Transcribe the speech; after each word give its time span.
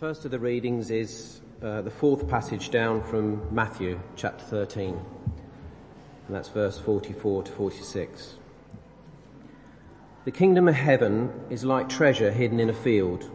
first 0.00 0.24
of 0.24 0.30
the 0.30 0.38
readings 0.38 0.90
is 0.90 1.42
uh, 1.62 1.82
the 1.82 1.90
fourth 1.90 2.26
passage 2.26 2.70
down 2.70 3.02
from 3.02 3.54
Matthew 3.54 4.00
chapter 4.16 4.42
13. 4.42 4.94
And 4.94 6.34
that's 6.34 6.48
verse 6.48 6.78
44 6.78 7.42
to 7.42 7.52
46. 7.52 8.36
The 10.24 10.30
kingdom 10.30 10.68
of 10.68 10.74
heaven 10.74 11.30
is 11.50 11.66
like 11.66 11.90
treasure 11.90 12.32
hidden 12.32 12.60
in 12.60 12.70
a 12.70 12.72
field. 12.72 13.30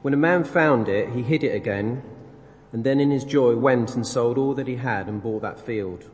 When 0.00 0.14
a 0.14 0.16
man 0.16 0.44
found 0.44 0.88
it, 0.88 1.10
he 1.10 1.20
hid 1.20 1.44
it 1.44 1.54
again, 1.54 2.02
and 2.72 2.82
then 2.82 2.98
in 2.98 3.10
his 3.10 3.24
joy 3.24 3.54
went 3.54 3.94
and 3.94 4.06
sold 4.06 4.38
all 4.38 4.54
that 4.54 4.68
he 4.68 4.76
had 4.76 5.06
and 5.06 5.22
bought 5.22 5.42
that 5.42 5.60
field. 5.60 6.08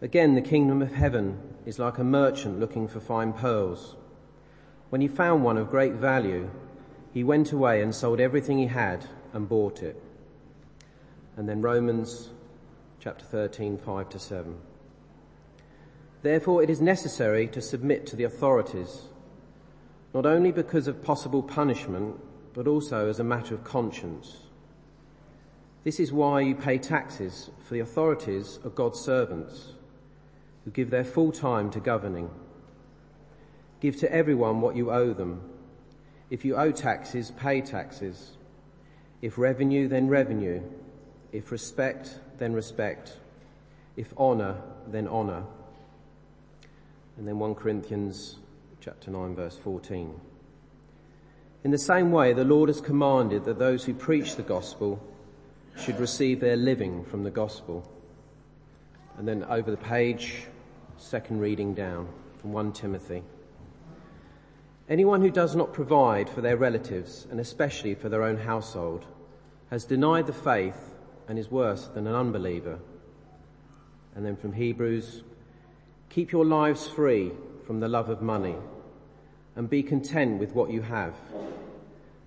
Again, 0.00 0.36
the 0.36 0.40
kingdom 0.40 0.82
of 0.82 0.92
heaven 0.92 1.40
is 1.66 1.80
like 1.80 1.98
a 1.98 2.04
merchant 2.04 2.60
looking 2.60 2.86
for 2.86 3.00
fine 3.00 3.32
pearls. 3.32 3.96
When 4.90 5.00
he 5.00 5.08
found 5.08 5.42
one 5.42 5.58
of 5.58 5.68
great 5.68 5.94
value, 5.94 6.48
he 7.14 7.22
went 7.22 7.52
away 7.52 7.80
and 7.80 7.94
sold 7.94 8.18
everything 8.18 8.58
he 8.58 8.66
had 8.66 9.06
and 9.32 9.48
bought 9.48 9.84
it. 9.84 10.02
And 11.36 11.48
then 11.48 11.62
Romans 11.62 12.30
chapter 12.98 13.24
13, 13.24 13.78
5 13.78 14.08
to 14.08 14.18
7. 14.18 14.56
Therefore 16.22 16.62
it 16.64 16.70
is 16.70 16.80
necessary 16.80 17.46
to 17.48 17.62
submit 17.62 18.04
to 18.08 18.16
the 18.16 18.24
authorities, 18.24 19.02
not 20.12 20.26
only 20.26 20.50
because 20.50 20.88
of 20.88 21.04
possible 21.04 21.42
punishment, 21.42 22.18
but 22.52 22.66
also 22.66 23.08
as 23.08 23.20
a 23.20 23.24
matter 23.24 23.54
of 23.54 23.62
conscience. 23.62 24.38
This 25.84 26.00
is 26.00 26.12
why 26.12 26.40
you 26.40 26.56
pay 26.56 26.78
taxes, 26.78 27.50
for 27.62 27.74
the 27.74 27.80
authorities 27.80 28.58
are 28.64 28.70
God's 28.70 28.98
servants, 28.98 29.74
who 30.64 30.72
give 30.72 30.90
their 30.90 31.04
full 31.04 31.30
time 31.30 31.70
to 31.70 31.78
governing. 31.78 32.30
Give 33.80 33.96
to 33.98 34.12
everyone 34.12 34.60
what 34.60 34.74
you 34.74 34.90
owe 34.90 35.12
them 35.12 35.53
if 36.30 36.44
you 36.44 36.56
owe 36.56 36.72
taxes, 36.72 37.32
pay 37.36 37.60
taxes. 37.60 38.36
If 39.22 39.38
revenue, 39.38 39.88
then 39.88 40.08
revenue. 40.08 40.62
If 41.32 41.52
respect, 41.52 42.18
then 42.38 42.52
respect. 42.52 43.18
If 43.96 44.12
honor, 44.16 44.56
then 44.88 45.06
honor. 45.06 45.44
And 47.16 47.28
then 47.28 47.38
1 47.38 47.54
Corinthians 47.54 48.38
chapter 48.80 49.10
9 49.10 49.34
verse 49.34 49.56
14. 49.56 50.20
In 51.62 51.70
the 51.70 51.78
same 51.78 52.12
way, 52.12 52.32
the 52.32 52.44
Lord 52.44 52.68
has 52.68 52.80
commanded 52.80 53.44
that 53.44 53.58
those 53.58 53.84
who 53.84 53.94
preach 53.94 54.36
the 54.36 54.42
gospel 54.42 55.02
should 55.78 55.98
receive 55.98 56.40
their 56.40 56.56
living 56.56 57.04
from 57.04 57.24
the 57.24 57.30
gospel. 57.30 57.90
And 59.16 59.26
then 59.26 59.44
over 59.44 59.70
the 59.70 59.76
page, 59.76 60.44
second 60.98 61.40
reading 61.40 61.72
down 61.72 62.08
from 62.40 62.52
1 62.52 62.72
Timothy. 62.72 63.22
Anyone 64.88 65.22
who 65.22 65.30
does 65.30 65.56
not 65.56 65.72
provide 65.72 66.28
for 66.28 66.42
their 66.42 66.58
relatives, 66.58 67.26
and 67.30 67.40
especially 67.40 67.94
for 67.94 68.10
their 68.10 68.22
own 68.22 68.36
household, 68.36 69.06
has 69.70 69.84
denied 69.84 70.26
the 70.26 70.32
faith 70.32 70.94
and 71.26 71.38
is 71.38 71.50
worse 71.50 71.86
than 71.86 72.06
an 72.06 72.14
unbeliever. 72.14 72.78
And 74.14 74.26
then 74.26 74.36
from 74.36 74.52
Hebrews, 74.52 75.22
keep 76.10 76.32
your 76.32 76.44
lives 76.44 76.86
free 76.86 77.32
from 77.66 77.80
the 77.80 77.88
love 77.88 78.10
of 78.10 78.20
money 78.20 78.56
and 79.56 79.70
be 79.70 79.82
content 79.82 80.38
with 80.38 80.52
what 80.52 80.70
you 80.70 80.82
have. 80.82 81.14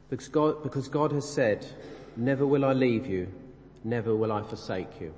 Because 0.10 0.28
God, 0.28 0.64
because 0.64 0.88
God 0.88 1.12
has 1.12 1.30
said, 1.30 1.66
never 2.16 2.46
will 2.46 2.66
I 2.66 2.74
leave 2.74 3.06
you, 3.06 3.32
never 3.84 4.16
will 4.16 4.32
I 4.32 4.42
forsake 4.42 5.00
you. 5.00 5.14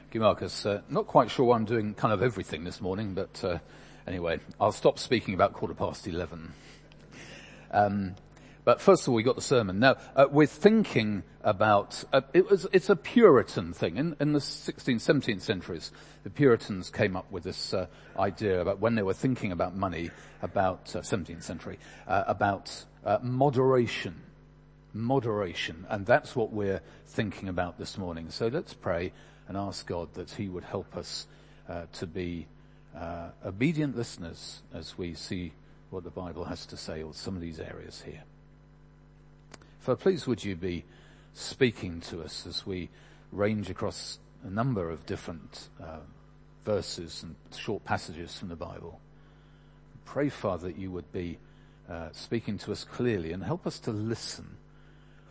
Thank 0.00 0.14
you, 0.14 0.20
Marcus. 0.20 0.66
Uh, 0.66 0.80
not 0.88 1.06
quite 1.06 1.30
sure 1.30 1.46
why 1.46 1.56
I'm 1.56 1.66
doing 1.66 1.94
kind 1.94 2.12
of 2.12 2.22
everything 2.22 2.64
this 2.64 2.80
morning, 2.80 3.14
but 3.14 3.44
uh, 3.44 3.58
Anyway, 4.08 4.40
I'll 4.58 4.72
stop 4.72 4.98
speaking 4.98 5.34
about 5.34 5.52
quarter 5.52 5.74
past 5.74 6.06
eleven. 6.06 6.54
Um, 7.70 8.14
but 8.64 8.80
first 8.80 9.02
of 9.02 9.10
all, 9.10 9.14
we 9.14 9.22
got 9.22 9.36
the 9.36 9.42
sermon. 9.42 9.80
Now, 9.80 9.96
uh, 10.16 10.24
we're 10.30 10.46
thinking 10.46 11.24
about, 11.42 12.04
uh, 12.10 12.22
it 12.32 12.50
was, 12.50 12.66
it's 12.72 12.88
a 12.88 12.96
Puritan 12.96 13.74
thing. 13.74 13.98
In, 13.98 14.16
in, 14.18 14.32
the 14.32 14.38
16th, 14.38 14.96
17th 14.96 15.42
centuries, 15.42 15.92
the 16.24 16.30
Puritans 16.30 16.88
came 16.88 17.16
up 17.16 17.30
with 17.30 17.44
this 17.44 17.74
uh, 17.74 17.86
idea 18.18 18.62
about 18.62 18.78
when 18.78 18.94
they 18.94 19.02
were 19.02 19.12
thinking 19.12 19.52
about 19.52 19.76
money, 19.76 20.10
about 20.40 20.86
17th 20.86 21.36
uh, 21.36 21.40
century, 21.40 21.78
uh, 22.06 22.24
about 22.26 22.86
uh, 23.04 23.18
moderation. 23.20 24.22
Moderation. 24.94 25.86
And 25.90 26.06
that's 26.06 26.34
what 26.34 26.50
we're 26.50 26.80
thinking 27.06 27.50
about 27.50 27.78
this 27.78 27.98
morning. 27.98 28.30
So 28.30 28.48
let's 28.48 28.72
pray 28.72 29.12
and 29.48 29.56
ask 29.58 29.86
God 29.86 30.14
that 30.14 30.30
He 30.30 30.48
would 30.48 30.64
help 30.64 30.96
us 30.96 31.26
to 31.92 32.06
be 32.06 32.46
uh, 32.98 33.28
obedient 33.44 33.96
listeners 33.96 34.60
as 34.74 34.98
we 34.98 35.14
see 35.14 35.52
what 35.90 36.04
the 36.04 36.10
Bible 36.10 36.44
has 36.44 36.66
to 36.66 36.76
say 36.76 37.02
on 37.02 37.12
some 37.12 37.34
of 37.34 37.40
these 37.40 37.60
areas 37.60 38.02
here. 38.04 38.24
For 39.78 39.94
please 39.96 40.26
would 40.26 40.44
you 40.44 40.56
be 40.56 40.84
speaking 41.32 42.00
to 42.02 42.22
us 42.22 42.46
as 42.46 42.66
we 42.66 42.88
range 43.32 43.70
across 43.70 44.18
a 44.44 44.50
number 44.50 44.90
of 44.90 45.06
different 45.06 45.68
uh, 45.82 45.98
verses 46.64 47.22
and 47.22 47.36
short 47.56 47.84
passages 47.84 48.36
from 48.36 48.48
the 48.48 48.56
Bible. 48.56 49.00
Pray, 50.04 50.28
Father, 50.28 50.68
that 50.68 50.78
you 50.78 50.90
would 50.90 51.10
be 51.12 51.38
uh, 51.88 52.08
speaking 52.12 52.58
to 52.58 52.72
us 52.72 52.84
clearly 52.84 53.32
and 53.32 53.44
help 53.44 53.66
us 53.66 53.78
to 53.80 53.90
listen 53.90 54.56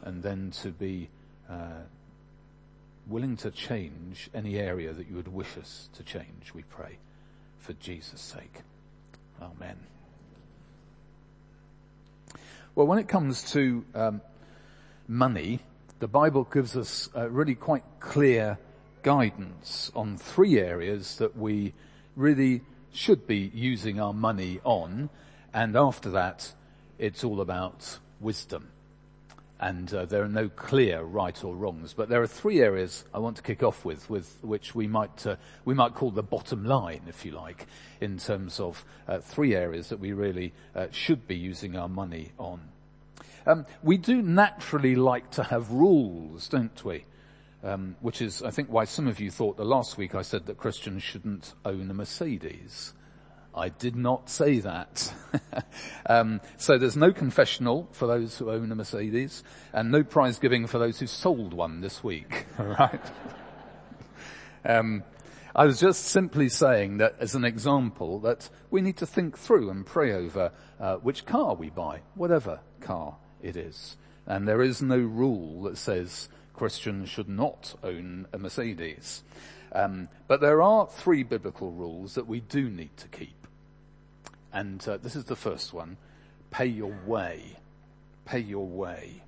and 0.04 0.24
then 0.24 0.52
to 0.62 0.70
be 0.70 1.10
uh, 1.50 1.84
willing 3.08 3.36
to 3.38 3.52
change 3.52 4.30
any 4.34 4.58
area 4.58 4.94
that 4.94 5.08
you 5.08 5.16
would 5.16 5.28
wish 5.28 5.58
us 5.58 5.90
to 5.94 6.04
change, 6.04 6.54
we 6.54 6.64
pray 6.64 6.98
for 7.60 7.74
Jesus' 7.74 8.22
sake. 8.22 8.62
Amen. 9.42 9.78
Well, 12.76 12.88
when 12.88 13.00
it 13.00 13.08
comes 13.08 13.52
to 13.52 13.84
um, 13.96 14.22
money, 15.08 15.60
the 16.00 16.08
Bible 16.08 16.44
gives 16.44 16.78
us 16.78 17.10
uh, 17.16 17.30
really 17.30 17.56
quite 17.56 17.84
clear 18.00 18.58
guidance 19.04 19.92
on 19.96 20.18
three 20.18 20.60
areas 20.60 21.18
that 21.18 21.38
we 21.38 21.74
really 22.16 22.62
should 22.92 23.28
be 23.28 23.52
using 23.54 24.00
our 24.00 24.14
money 24.14 24.60
on, 24.64 25.10
and 25.54 25.76
after 25.76 26.10
that, 26.12 26.54
it's 27.00 27.24
all 27.24 27.42
about 27.42 28.00
wisdom 28.20 28.70
and 29.60 29.92
uh, 29.94 30.06
there 30.06 30.22
are 30.22 30.30
no 30.30 30.50
clear 30.50 31.02
right 31.02 31.44
or 31.44 31.56
wrongs. 31.56 31.94
But 31.94 32.10
there 32.10 32.22
are 32.22 32.28
three 32.28 32.62
areas 32.62 33.06
I 33.14 33.20
want 33.20 33.38
to 33.38 33.44
kick 33.44 33.64
off 33.64 33.84
with, 33.84 34.10
with 34.10 34.38
which 34.42 34.76
we 34.76 34.88
might 34.88 35.26
uh, 35.26 35.38
we 35.66 35.74
might 35.74 35.96
call 35.96 36.12
the 36.12 36.24
bottom 36.24 36.64
line, 36.64 37.02
if 37.08 37.26
you 37.26 37.32
like, 37.32 37.66
in 38.00 38.18
terms 38.18 38.60
of 38.60 38.86
uh, 39.08 39.20
three 39.20 39.56
areas 39.56 39.90
that 39.90 40.00
we 40.00 40.14
really 40.14 40.54
uh, 40.76 40.88
should 40.92 41.28
be 41.28 41.36
using 41.36 41.76
our 41.76 41.90
money 41.90 42.32
on. 42.38 42.62
Um, 43.46 43.66
we 43.82 43.98
do 43.98 44.22
naturally 44.22 44.96
like 44.96 45.32
to 45.32 45.44
have 45.44 45.72
rules, 45.72 46.50
don't 46.50 46.84
we? 46.84 47.06
Um, 47.64 47.96
which 48.02 48.22
is, 48.22 48.44
I 48.44 48.52
think, 48.52 48.70
why 48.70 48.86
some 48.86 49.08
of 49.08 49.20
you 49.20 49.32
thought 49.32 49.58
that 49.58 49.66
last 49.66 49.98
week 49.98 50.14
I 50.14 50.22
said 50.22 50.46
that 50.46 50.58
Christians 50.58 51.02
shouldn't 51.02 51.54
own 51.66 51.90
a 51.90 51.94
Mercedes. 51.94 52.94
I 53.58 53.70
did 53.70 53.96
not 53.96 54.30
say 54.30 54.60
that. 54.60 55.12
um, 56.06 56.42
so 56.58 56.78
there's 56.78 56.96
no 56.96 57.12
confessional 57.12 57.90
for 57.92 58.08
those 58.08 58.38
who 58.38 58.52
own 58.52 58.72
a 58.72 58.76
Mercedes, 58.76 59.44
and 59.74 59.92
no 59.92 60.04
prize 60.04 60.38
giving 60.38 60.68
for 60.68 60.78
those 60.78 61.00
who 61.00 61.08
sold 61.08 61.54
one 61.54 61.82
this 61.82 62.04
week. 62.04 62.46
Right. 62.58 63.02
um, 64.66 65.04
I 65.56 65.66
was 65.66 65.80
just 65.80 66.06
simply 66.06 66.50
saying 66.50 66.98
that 66.98 67.16
as 67.20 67.34
an 67.34 67.44
example 67.44 68.20
that 68.20 68.50
we 68.70 68.82
need 68.82 68.98
to 68.98 69.08
think 69.08 69.38
through 69.38 69.70
and 69.72 69.86
pray 69.86 70.14
over 70.14 70.52
uh, 70.80 70.98
which 70.98 71.26
car 71.26 71.56
we 71.56 71.70
buy, 71.70 72.02
whatever 72.14 72.60
car 72.80 73.18
it 73.42 73.56
is. 73.56 73.98
And 74.28 74.48
there 74.48 74.62
is 74.62 74.82
no 74.82 74.98
rule 74.98 75.64
that 75.64 75.78
says 75.78 76.30
Christians 76.54 77.10
should 77.10 77.30
not 77.30 77.74
own 77.84 78.28
a 78.34 78.38
Mercedes. 78.38 79.24
Um, 79.72 80.10
but 80.28 80.42
there 80.42 80.62
are 80.62 80.88
three 80.88 81.24
biblical 81.24 81.72
rules 81.72 82.16
that 82.16 82.28
we 82.28 82.40
do 82.40 82.70
need 82.70 82.96
to 82.98 83.08
keep. 83.08 83.37
And 84.54 84.86
uh, 84.88 84.98
this 84.98 85.16
is 85.16 85.26
the 85.26 85.36
first 85.36 85.74
one. 85.74 85.98
Pay 86.52 86.68
your 86.68 86.96
way. 87.06 87.58
Pay 88.26 88.40
your 88.40 88.66
way. 88.66 89.24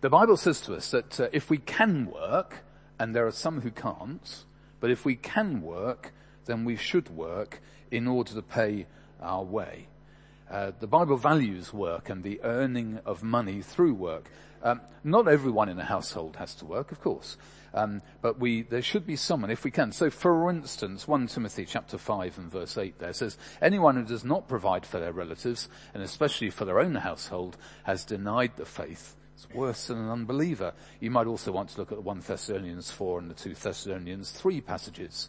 The 0.00 0.10
Bible 0.10 0.36
says 0.36 0.60
to 0.62 0.74
us 0.74 0.90
that 0.90 1.20
uh, 1.20 1.28
if 1.32 1.50
we 1.50 1.58
can 1.58 2.06
work, 2.06 2.62
and 2.98 3.14
there 3.14 3.26
are 3.26 3.32
some 3.32 3.60
who 3.60 3.70
can't, 3.70 4.44
but 4.80 4.90
if 4.90 5.04
we 5.04 5.14
can 5.14 5.62
work, 5.62 6.12
then 6.44 6.64
we 6.64 6.76
should 6.76 7.08
work 7.10 7.60
in 7.90 8.06
order 8.06 8.32
to 8.34 8.42
pay 8.42 8.86
our 9.20 9.42
way. 9.42 9.86
Uh, 10.50 10.72
the 10.80 10.86
Bible 10.86 11.16
values 11.16 11.72
work 11.72 12.10
and 12.10 12.22
the 12.22 12.40
earning 12.42 13.00
of 13.06 13.22
money 13.22 13.62
through 13.62 13.94
work. 13.94 14.30
Um, 14.62 14.80
not 15.02 15.26
everyone 15.26 15.68
in 15.68 15.78
a 15.78 15.84
household 15.84 16.36
has 16.36 16.54
to 16.56 16.64
work, 16.64 16.92
of 16.92 17.00
course. 17.00 17.36
Um, 17.74 18.02
but 18.20 18.38
we, 18.38 18.62
there 18.62 18.82
should 18.82 19.06
be 19.06 19.16
someone, 19.16 19.50
if 19.50 19.64
we 19.64 19.70
can. 19.70 19.92
So 19.92 20.10
for 20.10 20.50
instance, 20.50 21.08
1 21.08 21.26
Timothy 21.28 21.64
chapter 21.64 21.98
5 21.98 22.38
and 22.38 22.50
verse 22.50 22.76
8 22.76 22.98
there 22.98 23.12
says, 23.12 23.38
anyone 23.60 23.96
who 23.96 24.04
does 24.04 24.24
not 24.24 24.48
provide 24.48 24.84
for 24.84 24.98
their 25.00 25.12
relatives, 25.12 25.68
and 25.94 26.02
especially 26.02 26.50
for 26.50 26.64
their 26.64 26.80
own 26.80 26.96
household, 26.96 27.56
has 27.84 28.04
denied 28.04 28.52
the 28.56 28.66
faith. 28.66 29.16
It's 29.34 29.48
worse 29.54 29.86
than 29.86 29.98
an 29.98 30.10
unbeliever. 30.10 30.72
You 31.00 31.10
might 31.10 31.26
also 31.26 31.50
want 31.50 31.70
to 31.70 31.78
look 31.78 31.90
at 31.90 31.98
the 31.98 32.02
1 32.02 32.20
Thessalonians 32.20 32.90
4 32.90 33.18
and 33.18 33.30
the 33.30 33.34
2 33.34 33.54
Thessalonians 33.54 34.30
3 34.30 34.60
passages. 34.60 35.28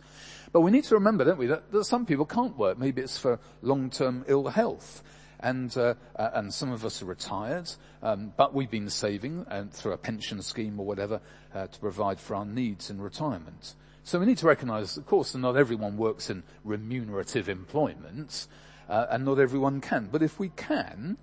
But 0.51 0.61
we 0.61 0.71
need 0.71 0.83
to 0.85 0.95
remember, 0.95 1.23
don't 1.23 1.39
we, 1.39 1.47
that, 1.47 1.71
that 1.71 1.85
some 1.85 2.05
people 2.05 2.25
can't 2.25 2.57
work. 2.57 2.77
Maybe 2.77 3.01
it's 3.01 3.17
for 3.17 3.39
long-term 3.61 4.25
ill 4.27 4.47
health. 4.49 5.01
And 5.43 5.75
uh, 5.77 5.93
uh, 6.15 6.29
and 6.33 6.51
some 6.51 6.71
of 6.71 6.83
us 6.83 7.03
are 7.03 7.05
retired, 7.05 7.69
um, 8.01 8.33
but 8.35 8.53
we've 8.53 8.71
been 8.71 8.89
saving 8.89 9.45
uh, 9.49 9.65
through 9.69 9.91
a 9.91 9.97
pension 9.97 10.41
scheme 10.41 10.79
or 10.79 10.85
whatever 10.85 11.21
uh, 11.53 11.67
to 11.67 11.79
provide 11.79 12.19
for 12.19 12.35
our 12.35 12.45
needs 12.45 12.89
in 12.89 12.99
retirement. 12.99 13.75
So 14.03 14.19
we 14.19 14.25
need 14.25 14.37
to 14.39 14.47
recognise, 14.47 14.97
of 14.97 15.05
course, 15.05 15.33
that 15.33 15.39
not 15.39 15.55
everyone 15.55 15.97
works 15.97 16.29
in 16.29 16.43
remunerative 16.63 17.49
employment, 17.49 18.47
uh, 18.89 19.05
and 19.11 19.25
not 19.25 19.39
everyone 19.39 19.81
can. 19.81 20.09
But 20.11 20.23
if 20.23 20.39
we 20.39 20.49
can, 20.49 21.17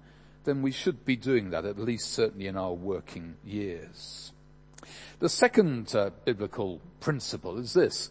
then 0.45 0.63
we 0.63 0.71
should 0.71 1.05
be 1.05 1.17
doing 1.17 1.51
that 1.51 1.65
at 1.65 1.79
least 1.79 2.13
certainly 2.13 2.47
in 2.47 2.57
our 2.57 2.73
working 2.73 3.37
years. 3.45 4.33
The 5.19 5.29
second 5.29 5.95
uh, 5.95 6.11
biblical 6.25 6.81
principle 7.01 7.59
is 7.59 7.73
this: 7.73 8.11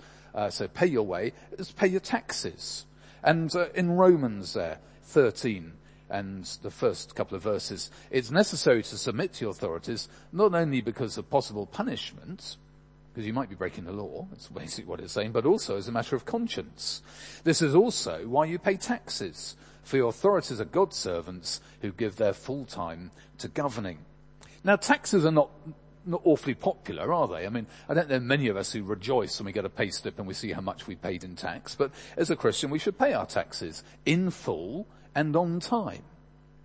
so 0.49 0.67
pay 0.67 0.87
your 0.87 1.05
way, 1.05 1.33
is 1.51 1.71
pay 1.71 1.87
your 1.87 1.99
taxes. 1.99 2.85
And 3.23 3.53
in 3.75 3.91
Romans 3.91 4.53
there, 4.53 4.79
13, 5.03 5.73
and 6.09 6.45
the 6.61 6.71
first 6.71 7.15
couple 7.15 7.35
of 7.35 7.43
verses, 7.43 7.91
it's 8.11 8.31
necessary 8.31 8.83
to 8.83 8.97
submit 8.97 9.33
to 9.33 9.49
authorities 9.49 10.09
not 10.31 10.53
only 10.53 10.81
because 10.81 11.17
of 11.17 11.29
possible 11.29 11.65
punishment, 11.65 12.57
because 13.13 13.25
you 13.25 13.33
might 13.33 13.49
be 13.49 13.55
breaking 13.55 13.85
the 13.85 13.91
law, 13.91 14.27
that's 14.29 14.47
basically 14.47 14.89
what 14.89 14.99
it's 14.99 15.13
saying, 15.13 15.31
but 15.31 15.45
also 15.45 15.77
as 15.77 15.87
a 15.87 15.91
matter 15.91 16.15
of 16.15 16.25
conscience. 16.25 17.01
This 17.43 17.61
is 17.61 17.75
also 17.75 18.25
why 18.27 18.45
you 18.45 18.59
pay 18.59 18.75
taxes, 18.75 19.55
for 19.83 19.97
your 19.97 20.09
authorities 20.09 20.61
are 20.61 20.65
God's 20.65 20.95
servants 20.95 21.61
who 21.81 21.91
give 21.91 22.15
their 22.15 22.33
full 22.33 22.65
time 22.65 23.11
to 23.39 23.47
governing. 23.47 23.99
Now 24.63 24.75
taxes 24.75 25.25
are 25.25 25.31
not 25.31 25.49
not 26.05 26.21
awfully 26.23 26.55
popular, 26.55 27.13
are 27.13 27.27
they? 27.27 27.45
I 27.45 27.49
mean, 27.49 27.67
I 27.87 27.93
don't 27.93 28.09
know 28.09 28.19
many 28.19 28.47
of 28.47 28.57
us 28.57 28.71
who 28.71 28.83
rejoice 28.83 29.37
when 29.39 29.45
we 29.45 29.51
get 29.51 29.65
a 29.65 29.69
pay 29.69 29.91
slip 29.91 30.17
and 30.17 30.27
we 30.27 30.33
see 30.33 30.51
how 30.51 30.61
much 30.61 30.87
we 30.87 30.95
paid 30.95 31.23
in 31.23 31.35
tax, 31.35 31.75
but 31.75 31.91
as 32.17 32.29
a 32.29 32.35
Christian 32.35 32.69
we 32.69 32.79
should 32.79 32.97
pay 32.97 33.13
our 33.13 33.25
taxes 33.25 33.83
in 34.05 34.31
full 34.31 34.87
and 35.15 35.35
on 35.35 35.59
time. 35.59 36.03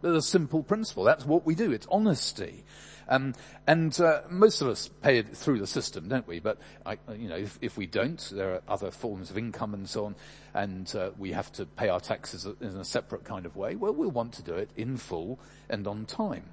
There's 0.02 0.16
a 0.16 0.22
simple 0.22 0.62
principle. 0.62 1.04
That's 1.04 1.24
what 1.24 1.46
we 1.46 1.54
do. 1.54 1.72
It's 1.72 1.86
honesty. 1.90 2.64
Um, 3.08 3.34
and 3.66 3.98
uh, 4.00 4.22
most 4.30 4.60
of 4.60 4.68
us 4.68 4.88
pay 5.02 5.18
it 5.18 5.36
through 5.36 5.58
the 5.58 5.66
system, 5.66 6.08
don't 6.08 6.26
we? 6.26 6.40
But 6.40 6.58
I, 6.86 6.98
you 7.16 7.28
know, 7.28 7.36
if, 7.36 7.58
if, 7.60 7.76
we 7.76 7.86
don't, 7.86 8.20
there 8.32 8.54
are 8.54 8.62
other 8.68 8.90
forms 8.90 9.30
of 9.30 9.38
income 9.38 9.74
and 9.74 9.88
so 9.88 10.06
on, 10.06 10.16
and 10.54 10.94
uh, 10.96 11.10
we 11.18 11.32
have 11.32 11.52
to 11.52 11.66
pay 11.66 11.88
our 11.88 12.00
taxes 12.00 12.46
in 12.60 12.68
a 12.68 12.84
separate 12.84 13.24
kind 13.24 13.46
of 13.46 13.56
way. 13.56 13.76
Well, 13.76 13.92
we'll 13.92 14.10
want 14.10 14.32
to 14.34 14.42
do 14.42 14.54
it 14.54 14.70
in 14.76 14.96
full 14.96 15.38
and 15.68 15.86
on 15.86 16.06
time. 16.06 16.44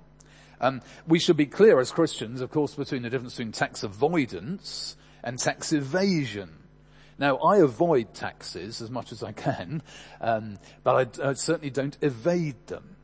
Um, 0.60 0.82
we 1.08 1.20
should 1.20 1.38
be 1.38 1.48
clear 1.48 1.80
as 1.80 1.92
Christians, 1.92 2.42
of 2.42 2.52
course, 2.52 2.76
between 2.76 3.02
the 3.02 3.10
difference 3.10 3.34
between 3.36 3.52
tax 3.52 3.84
avoidance 3.84 4.96
and 5.24 5.40
tax 5.40 5.74
evasion. 5.74 6.50
Now, 7.22 7.38
I 7.38 7.58
avoid 7.58 8.16
taxes 8.16 8.82
as 8.82 8.90
much 8.90 9.12
as 9.12 9.22
I 9.22 9.32
can, 9.32 9.84
um, 10.22 10.58
but 10.84 11.20
I, 11.20 11.30
I, 11.30 11.34
certainly 11.34 11.70
don't 11.70 11.96
evade 12.02 12.66
them. 12.66 12.96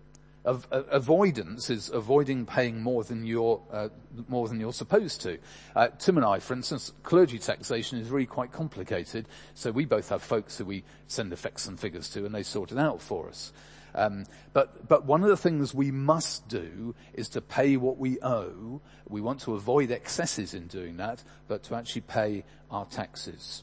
Av- 0.44 0.68
avoidance 0.72 1.70
is 1.70 1.92
avoiding 1.92 2.48
paying 2.48 2.82
more 2.82 3.04
than 3.04 3.28
you're 3.28 3.62
uh, 3.72 3.90
more 4.28 4.48
than 4.48 4.60
you're 4.60 4.74
supposed 4.74 5.22
to. 5.22 5.38
Uh, 5.76 5.90
Tim 6.00 6.18
and 6.18 6.26
I, 6.26 6.40
for 6.40 6.56
instance, 6.56 6.94
clergy 7.04 7.38
taxation 7.38 8.00
is 8.00 8.10
really 8.10 8.26
quite 8.26 8.52
complicated. 8.52 9.28
So 9.54 9.70
we 9.70 9.86
both 9.86 10.10
have 10.10 10.24
folks 10.24 10.58
who 10.58 10.66
we 10.66 10.84
send 11.06 11.32
the 11.32 11.38
facts 11.38 11.68
and 11.68 11.80
figures 11.80 12.10
to, 12.10 12.26
and 12.26 12.34
they 12.34 12.42
sort 12.42 12.72
it 12.72 12.80
out 12.80 13.04
for 13.04 13.30
us. 13.30 13.54
Um, 13.94 14.26
but 14.52 14.88
but 14.88 15.06
one 15.06 15.22
of 15.22 15.30
the 15.30 15.38
things 15.38 15.76
we 15.76 15.92
must 15.92 16.48
do 16.48 16.96
is 17.14 17.30
to 17.30 17.42
pay 17.42 17.78
what 17.78 18.00
we 18.00 18.18
owe. 18.24 18.82
We 19.08 19.22
want 19.22 19.42
to 19.42 19.54
avoid 19.54 19.92
excesses 19.92 20.56
in 20.56 20.66
doing 20.66 20.98
that, 20.98 21.24
but 21.48 21.62
to 21.66 21.76
actually 21.76 22.02
pay 22.02 22.46
our 22.72 22.86
taxes 22.86 23.62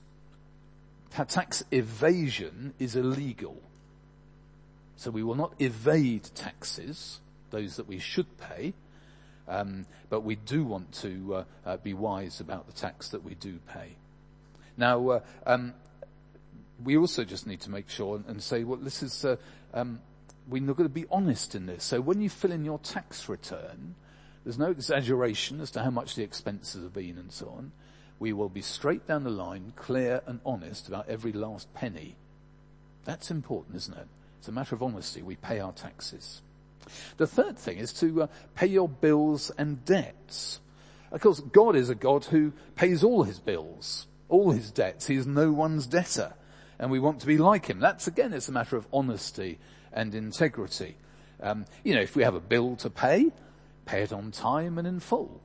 tax 1.22 1.62
evasion 1.70 2.74
is 2.80 2.96
illegal. 2.96 3.62
So 4.96 5.10
we 5.10 5.22
will 5.22 5.36
not 5.36 5.54
evade 5.60 6.24
taxes, 6.34 7.20
those 7.50 7.76
that 7.76 7.86
we 7.86 7.98
should 7.98 8.26
pay, 8.38 8.74
um, 9.46 9.86
but 10.08 10.22
we 10.22 10.34
do 10.34 10.64
want 10.64 10.92
to 11.02 11.34
uh, 11.34 11.44
uh, 11.64 11.76
be 11.76 11.94
wise 11.94 12.40
about 12.40 12.66
the 12.66 12.72
tax 12.72 13.10
that 13.10 13.22
we 13.22 13.34
do 13.34 13.58
pay. 13.68 13.96
Now, 14.76 15.08
uh, 15.08 15.20
um, 15.46 15.74
we 16.82 16.96
also 16.96 17.24
just 17.24 17.46
need 17.46 17.60
to 17.60 17.70
make 17.70 17.88
sure 17.88 18.16
and, 18.16 18.24
and 18.26 18.42
say, 18.42 18.64
well, 18.64 18.78
this 18.78 19.02
is, 19.02 19.24
uh, 19.24 19.36
um, 19.72 20.00
we're 20.48 20.60
going 20.60 20.76
to 20.76 20.88
be 20.88 21.06
honest 21.10 21.54
in 21.54 21.66
this. 21.66 21.84
So 21.84 22.00
when 22.00 22.20
you 22.20 22.28
fill 22.28 22.52
in 22.52 22.64
your 22.64 22.78
tax 22.78 23.28
return, 23.28 23.94
there's 24.42 24.58
no 24.58 24.70
exaggeration 24.70 25.60
as 25.60 25.70
to 25.72 25.82
how 25.82 25.90
much 25.90 26.16
the 26.16 26.22
expenses 26.22 26.82
have 26.82 26.92
been 26.92 27.18
and 27.18 27.30
so 27.30 27.48
on 27.56 27.72
we 28.18 28.32
will 28.32 28.48
be 28.48 28.62
straight 28.62 29.06
down 29.06 29.24
the 29.24 29.30
line, 29.30 29.72
clear 29.76 30.22
and 30.26 30.40
honest 30.44 30.88
about 30.88 31.08
every 31.08 31.32
last 31.32 31.72
penny. 31.74 32.16
That's 33.04 33.30
important, 33.30 33.76
isn't 33.76 33.96
it? 33.96 34.06
It's 34.38 34.48
a 34.48 34.52
matter 34.52 34.74
of 34.74 34.82
honesty. 34.82 35.22
We 35.22 35.36
pay 35.36 35.60
our 35.60 35.72
taxes. 35.72 36.42
The 37.16 37.26
third 37.26 37.58
thing 37.58 37.78
is 37.78 37.92
to 37.94 38.24
uh, 38.24 38.26
pay 38.54 38.66
your 38.66 38.88
bills 38.88 39.50
and 39.56 39.84
debts. 39.84 40.60
Of 41.10 41.20
course, 41.20 41.40
God 41.40 41.76
is 41.76 41.90
a 41.90 41.94
God 41.94 42.26
who 42.26 42.52
pays 42.76 43.04
all 43.04 43.22
his 43.22 43.38
bills, 43.38 44.06
all 44.28 44.50
his 44.50 44.70
debts. 44.70 45.06
He 45.06 45.16
is 45.16 45.26
no 45.26 45.52
one's 45.52 45.86
debtor. 45.86 46.34
And 46.78 46.90
we 46.90 46.98
want 46.98 47.20
to 47.20 47.26
be 47.26 47.38
like 47.38 47.66
him. 47.66 47.78
That's 47.78 48.06
again, 48.06 48.32
it's 48.32 48.48
a 48.48 48.52
matter 48.52 48.76
of 48.76 48.86
honesty 48.92 49.58
and 49.92 50.14
integrity. 50.14 50.96
Um, 51.40 51.66
you 51.84 51.94
know, 51.94 52.00
if 52.00 52.16
we 52.16 52.24
have 52.24 52.34
a 52.34 52.40
bill 52.40 52.76
to 52.76 52.90
pay, 52.90 53.30
pay 53.86 54.02
it 54.02 54.12
on 54.12 54.30
time 54.30 54.76
and 54.76 54.86
in 54.86 55.00
full. 55.00 55.40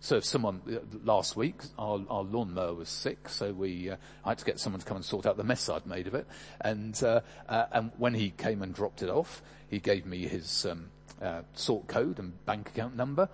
So 0.00 0.16
if 0.16 0.24
someone, 0.24 0.60
uh, 0.70 0.78
last 1.04 1.36
week, 1.36 1.56
our, 1.78 2.00
our 2.08 2.22
lawnmower 2.22 2.74
was 2.74 2.88
sick, 2.88 3.28
so 3.28 3.52
we, 3.52 3.90
uh, 3.90 3.96
I 4.24 4.30
had 4.30 4.38
to 4.38 4.44
get 4.44 4.60
someone 4.60 4.80
to 4.80 4.86
come 4.86 4.96
and 4.96 5.04
sort 5.04 5.26
out 5.26 5.36
the 5.36 5.44
mess 5.44 5.68
I'd 5.68 5.86
made 5.86 6.06
of 6.06 6.14
it. 6.14 6.26
And, 6.60 7.00
uh, 7.02 7.22
uh, 7.48 7.64
and 7.72 7.90
when 7.96 8.14
he 8.14 8.30
came 8.30 8.62
and 8.62 8.74
dropped 8.74 9.02
it 9.02 9.08
off, 9.08 9.42
he 9.68 9.80
gave 9.80 10.06
me 10.06 10.26
his, 10.26 10.66
um, 10.66 10.90
uh, 11.20 11.42
sort 11.54 11.86
code 11.88 12.18
and 12.18 12.44
bank 12.44 12.68
account 12.68 12.94
number, 12.94 13.28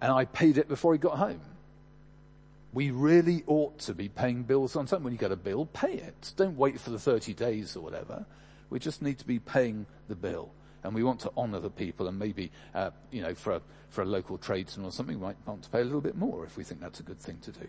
and 0.00 0.10
I 0.10 0.24
paid 0.24 0.58
it 0.58 0.68
before 0.68 0.92
he 0.94 0.98
got 0.98 1.18
home. 1.18 1.40
We 2.72 2.90
really 2.90 3.42
ought 3.46 3.78
to 3.80 3.94
be 3.94 4.08
paying 4.08 4.42
bills 4.42 4.76
on 4.76 4.86
time. 4.86 5.02
When 5.02 5.12
you 5.12 5.18
get 5.18 5.32
a 5.32 5.36
bill, 5.36 5.66
pay 5.66 5.94
it. 5.94 6.32
Don't 6.36 6.56
wait 6.58 6.78
for 6.80 6.90
the 6.90 6.98
30 6.98 7.32
days 7.32 7.76
or 7.76 7.80
whatever. 7.80 8.26
We 8.68 8.78
just 8.78 9.00
need 9.00 9.18
to 9.18 9.26
be 9.26 9.38
paying 9.38 9.86
the 10.08 10.16
bill 10.16 10.50
and 10.86 10.94
we 10.94 11.02
want 11.02 11.20
to 11.20 11.32
honour 11.36 11.58
the 11.58 11.70
people 11.70 12.06
and 12.06 12.18
maybe, 12.18 12.50
uh, 12.74 12.90
you 13.10 13.20
know, 13.20 13.34
for 13.34 13.54
a, 13.54 13.62
for 13.88 14.02
a 14.02 14.04
local 14.04 14.38
tradesman 14.38 14.86
or 14.86 14.92
something, 14.92 15.18
we 15.18 15.26
might 15.26 15.36
want 15.44 15.62
to 15.64 15.70
pay 15.70 15.80
a 15.80 15.84
little 15.84 16.00
bit 16.00 16.16
more 16.16 16.44
if 16.44 16.56
we 16.56 16.62
think 16.62 16.80
that's 16.80 17.00
a 17.00 17.02
good 17.02 17.20
thing 17.20 17.38
to 17.42 17.50
do. 17.50 17.66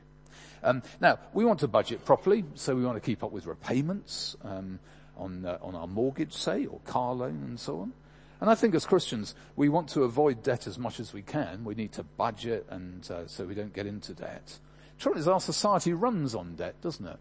Um, 0.64 0.84
now, 1.02 1.18
we 1.34 1.44
want 1.44 1.60
to 1.62 1.68
budget 1.68 2.06
properly, 2.06 2.46
so 2.54 2.76
we 2.76 2.86
want 2.86 2.96
to 2.96 3.06
keep 3.06 3.24
up 3.24 3.32
with 3.32 3.48
repayments 3.48 4.36
um, 4.44 4.80
on, 5.18 5.46
uh, 5.46 5.58
on 5.62 5.74
our 5.74 5.88
mortgage, 5.88 6.34
say, 6.34 6.68
or 6.68 6.80
car 6.82 7.14
loan 7.14 7.42
and 7.44 7.60
so 7.60 7.80
on. 7.80 7.94
And 8.40 8.52
I 8.52 8.56
think 8.56 8.76
as 8.76 8.86
Christians, 8.86 9.34
we 9.56 9.68
want 9.68 9.90
to 9.90 10.04
avoid 10.04 10.44
debt 10.44 10.68
as 10.68 10.78
much 10.78 11.00
as 11.00 11.12
we 11.12 11.24
can. 11.24 11.64
We 11.64 11.74
need 11.74 11.94
to 11.94 12.04
budget 12.04 12.68
and 12.70 13.10
uh, 13.10 13.26
so 13.26 13.46
we 13.46 13.56
don't 13.56 13.74
get 13.74 13.88
into 13.88 14.14
debt. 14.14 14.60
The 14.98 15.02
Trouble 15.02 15.20
is 15.20 15.28
our 15.28 15.40
society 15.40 15.94
runs 15.94 16.36
on 16.36 16.56
debt, 16.56 16.80
doesn't 16.82 17.06
it? 17.06 17.18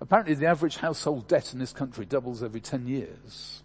Apparently 0.00 0.34
the 0.34 0.46
average 0.46 0.78
household 0.78 1.28
debt 1.28 1.52
in 1.52 1.58
this 1.58 1.74
country 1.74 2.06
doubles 2.06 2.42
every 2.42 2.60
10 2.60 2.86
years. 2.86 3.62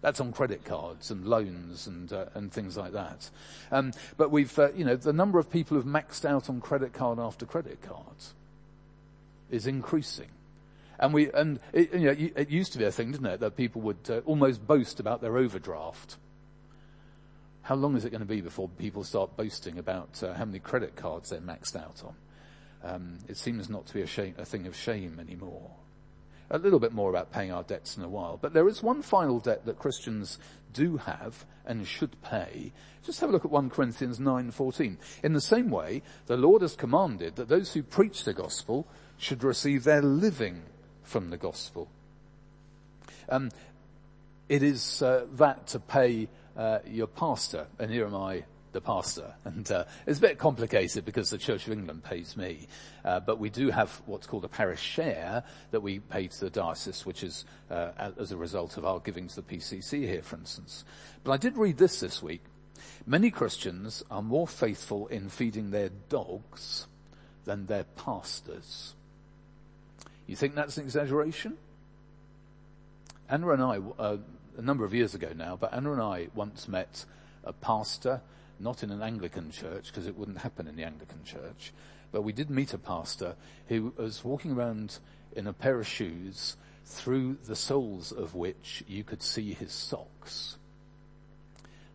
That's 0.00 0.20
on 0.20 0.32
credit 0.32 0.64
cards 0.64 1.10
and 1.10 1.26
loans 1.26 1.86
and 1.86 2.12
uh, 2.12 2.26
and 2.34 2.52
things 2.52 2.76
like 2.76 2.92
that. 2.92 3.30
Um, 3.72 3.92
but 4.16 4.30
we've, 4.30 4.56
uh, 4.58 4.72
you 4.72 4.84
know, 4.84 4.94
the 4.94 5.12
number 5.12 5.38
of 5.38 5.50
people 5.50 5.76
who've 5.76 5.84
maxed 5.84 6.24
out 6.24 6.48
on 6.48 6.60
credit 6.60 6.92
card 6.92 7.18
after 7.18 7.44
credit 7.44 7.82
cards 7.82 8.34
is 9.50 9.66
increasing. 9.66 10.28
And 11.00 11.14
we, 11.14 11.30
and 11.32 11.60
it, 11.72 11.92
you 11.92 12.06
know, 12.06 12.30
it 12.36 12.50
used 12.50 12.72
to 12.72 12.78
be 12.78 12.84
a 12.84 12.90
thing, 12.90 13.12
didn't 13.12 13.26
it, 13.26 13.40
that 13.40 13.56
people 13.56 13.80
would 13.82 14.08
uh, 14.08 14.20
almost 14.24 14.66
boast 14.66 14.98
about 15.00 15.20
their 15.20 15.36
overdraft. 15.36 16.16
How 17.62 17.74
long 17.74 17.96
is 17.96 18.04
it 18.04 18.10
going 18.10 18.20
to 18.20 18.26
be 18.26 18.40
before 18.40 18.68
people 18.68 19.04
start 19.04 19.36
boasting 19.36 19.78
about 19.78 20.22
uh, 20.22 20.34
how 20.34 20.44
many 20.44 20.58
credit 20.58 20.96
cards 20.96 21.30
they're 21.30 21.40
maxed 21.40 21.76
out 21.76 22.02
on? 22.04 22.14
Um, 22.82 23.18
it 23.28 23.36
seems 23.36 23.68
not 23.68 23.86
to 23.86 23.94
be 23.94 24.02
a, 24.02 24.06
shame, 24.06 24.34
a 24.38 24.44
thing 24.44 24.66
of 24.66 24.74
shame 24.74 25.18
anymore 25.20 25.70
a 26.50 26.58
little 26.58 26.78
bit 26.78 26.92
more 26.92 27.10
about 27.10 27.32
paying 27.32 27.52
our 27.52 27.62
debts 27.62 27.96
in 27.96 28.02
a 28.02 28.08
while. 28.08 28.38
But 28.40 28.52
there 28.52 28.68
is 28.68 28.82
one 28.82 29.02
final 29.02 29.38
debt 29.38 29.66
that 29.66 29.78
Christians 29.78 30.38
do 30.72 30.98
have 30.98 31.44
and 31.66 31.86
should 31.86 32.20
pay. 32.22 32.72
Just 33.04 33.20
have 33.20 33.30
a 33.30 33.32
look 33.32 33.44
at 33.44 33.50
1 33.50 33.70
Corinthians 33.70 34.18
9:14. 34.18 34.98
In 35.22 35.32
the 35.32 35.40
same 35.40 35.70
way, 35.70 36.02
the 36.26 36.36
Lord 36.36 36.62
has 36.62 36.76
commanded 36.76 37.36
that 37.36 37.48
those 37.48 37.72
who 37.72 37.82
preach 37.82 38.24
the 38.24 38.34
gospel 38.34 38.86
should 39.18 39.42
receive 39.44 39.84
their 39.84 40.02
living 40.02 40.62
from 41.02 41.30
the 41.30 41.36
gospel. 41.36 41.88
Um, 43.28 43.50
it 44.48 44.62
is 44.62 45.02
uh, 45.02 45.26
that 45.32 45.66
to 45.68 45.80
pay 45.80 46.28
uh, 46.56 46.78
your 46.86 47.06
pastor, 47.06 47.66
and 47.78 47.90
here 47.90 48.06
am 48.06 48.14
I 48.14 48.44
the 48.72 48.80
pastor. 48.80 49.34
And 49.44 49.70
uh, 49.72 49.84
it's 50.06 50.18
a 50.18 50.22
bit 50.22 50.38
complicated 50.38 51.04
because 51.04 51.30
the 51.30 51.38
Church 51.38 51.66
of 51.66 51.72
England 51.72 52.04
pays 52.04 52.36
me, 52.36 52.68
uh, 53.04 53.20
but 53.20 53.38
we 53.38 53.48
do 53.48 53.70
have 53.70 54.02
what's 54.06 54.26
called 54.26 54.44
a 54.44 54.48
parish 54.48 54.82
share 54.82 55.42
that 55.70 55.80
we 55.80 56.00
pay 56.00 56.26
to 56.26 56.40
the 56.40 56.50
diocese, 56.50 57.06
which 57.06 57.22
is 57.22 57.44
uh, 57.70 57.90
as 58.18 58.30
a 58.30 58.36
result 58.36 58.76
of 58.76 58.84
our 58.84 59.00
giving 59.00 59.26
to 59.28 59.36
the 59.36 59.42
PCC 59.42 60.00
here, 60.00 60.22
for 60.22 60.36
instance. 60.36 60.84
But 61.24 61.32
I 61.32 61.36
did 61.38 61.56
read 61.56 61.78
this 61.78 62.00
this 62.00 62.22
week. 62.22 62.42
Many 63.06 63.30
Christians 63.30 64.04
are 64.10 64.22
more 64.22 64.46
faithful 64.46 65.06
in 65.06 65.30
feeding 65.30 65.70
their 65.70 65.90
dogs 66.08 66.86
than 67.44 67.66
their 67.66 67.84
pastors. 67.84 68.94
You 70.26 70.36
think 70.36 70.54
that's 70.54 70.76
an 70.76 70.84
exaggeration? 70.84 71.56
Anna 73.30 73.50
and 73.50 73.62
I 73.62 73.78
uh, 73.98 74.16
a 74.58 74.62
number 74.62 74.84
of 74.84 74.92
years 74.92 75.14
ago 75.14 75.30
now, 75.34 75.56
but 75.56 75.72
Anna 75.72 75.92
and 75.92 76.02
I 76.02 76.28
once 76.34 76.68
met 76.68 77.04
a 77.44 77.52
pastor, 77.52 78.20
not 78.60 78.82
in 78.82 78.90
an 78.90 79.02
Anglican 79.02 79.50
church, 79.50 79.88
because 79.88 80.06
it 80.06 80.16
wouldn't 80.16 80.38
happen 80.38 80.66
in 80.66 80.76
the 80.76 80.84
Anglican 80.84 81.24
church, 81.24 81.72
but 82.10 82.22
we 82.22 82.32
did 82.32 82.50
meet 82.50 82.74
a 82.74 82.78
pastor 82.78 83.36
who 83.68 83.92
was 83.96 84.24
walking 84.24 84.52
around 84.52 84.98
in 85.32 85.46
a 85.46 85.52
pair 85.52 85.78
of 85.78 85.86
shoes 85.86 86.56
through 86.84 87.36
the 87.44 87.56
soles 87.56 88.12
of 88.12 88.34
which 88.34 88.82
you 88.88 89.04
could 89.04 89.22
see 89.22 89.52
his 89.52 89.72
socks. 89.72 90.56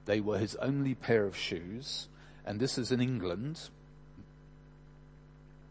They 0.05 0.19
were 0.19 0.37
his 0.37 0.55
only 0.57 0.93
pair 0.93 1.25
of 1.25 1.35
shoes, 1.35 2.07
and 2.45 2.59
this 2.59 2.77
is 2.77 2.91
in 2.91 3.01
England. 3.01 3.69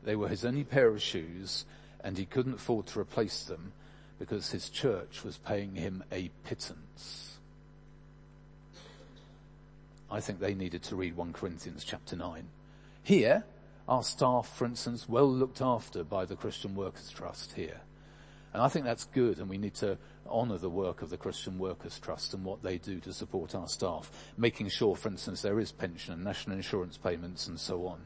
They 0.02 0.16
were 0.16 0.28
his 0.28 0.44
only 0.44 0.64
pair 0.64 0.88
of 0.88 1.00
shoes, 1.00 1.64
and 2.02 2.18
he 2.18 2.26
couldn't 2.26 2.54
afford 2.54 2.86
to 2.88 3.00
replace 3.00 3.44
them 3.44 3.72
because 4.18 4.50
his 4.50 4.68
church 4.68 5.22
was 5.24 5.38
paying 5.38 5.76
him 5.76 6.02
a 6.10 6.30
pittance. 6.44 7.31
I 10.12 10.20
think 10.20 10.40
they 10.40 10.52
needed 10.52 10.82
to 10.84 10.96
read 10.96 11.16
1 11.16 11.32
Corinthians 11.32 11.84
chapter 11.84 12.14
9. 12.16 12.46
Here, 13.02 13.44
our 13.88 14.02
staff, 14.02 14.46
for 14.46 14.66
instance, 14.66 15.08
well 15.08 15.26
looked 15.26 15.62
after 15.62 16.04
by 16.04 16.26
the 16.26 16.36
Christian 16.36 16.74
Workers 16.74 17.08
Trust 17.08 17.54
here. 17.54 17.80
And 18.52 18.62
I 18.62 18.68
think 18.68 18.84
that's 18.84 19.06
good 19.06 19.38
and 19.38 19.48
we 19.48 19.56
need 19.56 19.72
to 19.76 19.96
honour 20.28 20.58
the 20.58 20.68
work 20.68 21.00
of 21.00 21.08
the 21.08 21.16
Christian 21.16 21.58
Workers 21.58 21.98
Trust 21.98 22.34
and 22.34 22.44
what 22.44 22.62
they 22.62 22.76
do 22.76 23.00
to 23.00 23.12
support 23.14 23.54
our 23.54 23.66
staff, 23.66 24.10
making 24.36 24.68
sure, 24.68 24.96
for 24.96 25.08
instance, 25.08 25.40
there 25.40 25.58
is 25.58 25.72
pension 25.72 26.12
and 26.12 26.22
national 26.22 26.56
insurance 26.56 26.98
payments 26.98 27.46
and 27.48 27.58
so 27.58 27.86
on. 27.86 28.02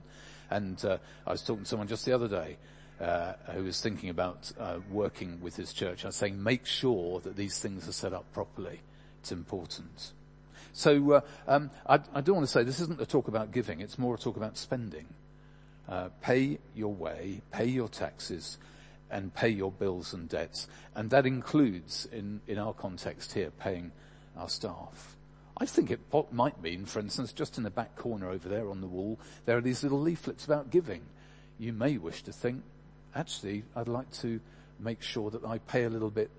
And 0.48 0.82
uh, 0.84 0.98
I 1.26 1.32
was 1.32 1.42
talking 1.42 1.64
to 1.64 1.68
someone 1.68 1.88
just 1.88 2.04
the 2.04 2.12
other 2.12 2.28
day 2.28 2.56
uh, 3.00 3.32
who 3.52 3.64
was 3.64 3.80
thinking 3.80 4.10
about 4.10 4.52
uh, 4.60 4.78
working 4.92 5.40
with 5.40 5.56
his 5.56 5.72
church. 5.72 6.04
I 6.04 6.08
was 6.08 6.16
saying, 6.16 6.40
make 6.40 6.66
sure 6.66 7.18
that 7.22 7.34
these 7.34 7.58
things 7.58 7.88
are 7.88 7.92
set 7.92 8.12
up 8.12 8.32
properly. 8.32 8.78
It's 9.18 9.32
important. 9.32 10.12
So 10.72 11.12
uh, 11.12 11.20
um, 11.46 11.70
I, 11.88 12.00
I 12.14 12.20
do 12.20 12.34
want 12.34 12.44
to 12.44 12.50
say 12.50 12.62
this 12.62 12.80
isn't 12.80 13.00
a 13.00 13.06
talk 13.06 13.28
about 13.28 13.52
giving; 13.52 13.80
it's 13.80 13.98
more 13.98 14.14
a 14.14 14.18
talk 14.18 14.36
about 14.36 14.56
spending. 14.56 15.06
Uh, 15.88 16.08
pay 16.20 16.58
your 16.74 16.92
way, 16.92 17.42
pay 17.52 17.66
your 17.66 17.88
taxes, 17.88 18.58
and 19.10 19.32
pay 19.34 19.48
your 19.48 19.70
bills 19.70 20.12
and 20.12 20.28
debts. 20.28 20.66
And 20.94 21.10
that 21.10 21.26
includes, 21.26 22.06
in, 22.10 22.40
in 22.48 22.58
our 22.58 22.72
context 22.72 23.32
here, 23.32 23.50
paying 23.50 23.92
our 24.36 24.48
staff. 24.48 25.16
I 25.58 25.64
think 25.64 25.90
it 25.90 26.00
might 26.32 26.60
mean, 26.60 26.84
for 26.84 26.98
instance, 26.98 27.32
just 27.32 27.56
in 27.56 27.64
the 27.64 27.70
back 27.70 27.96
corner 27.96 28.28
over 28.28 28.48
there 28.48 28.68
on 28.68 28.80
the 28.80 28.86
wall, 28.86 29.18
there 29.46 29.56
are 29.56 29.62
these 29.62 29.82
little 29.82 30.00
leaflets 30.00 30.44
about 30.44 30.70
giving. 30.70 31.02
You 31.58 31.72
may 31.72 31.96
wish 31.96 32.22
to 32.24 32.32
think, 32.32 32.62
actually, 33.14 33.64
I'd 33.74 33.88
like 33.88 34.10
to 34.20 34.40
make 34.78 35.02
sure 35.02 35.30
that 35.30 35.44
I 35.44 35.58
pay 35.58 35.84
a 35.84 35.88
little 35.88 36.10
bit 36.10 36.30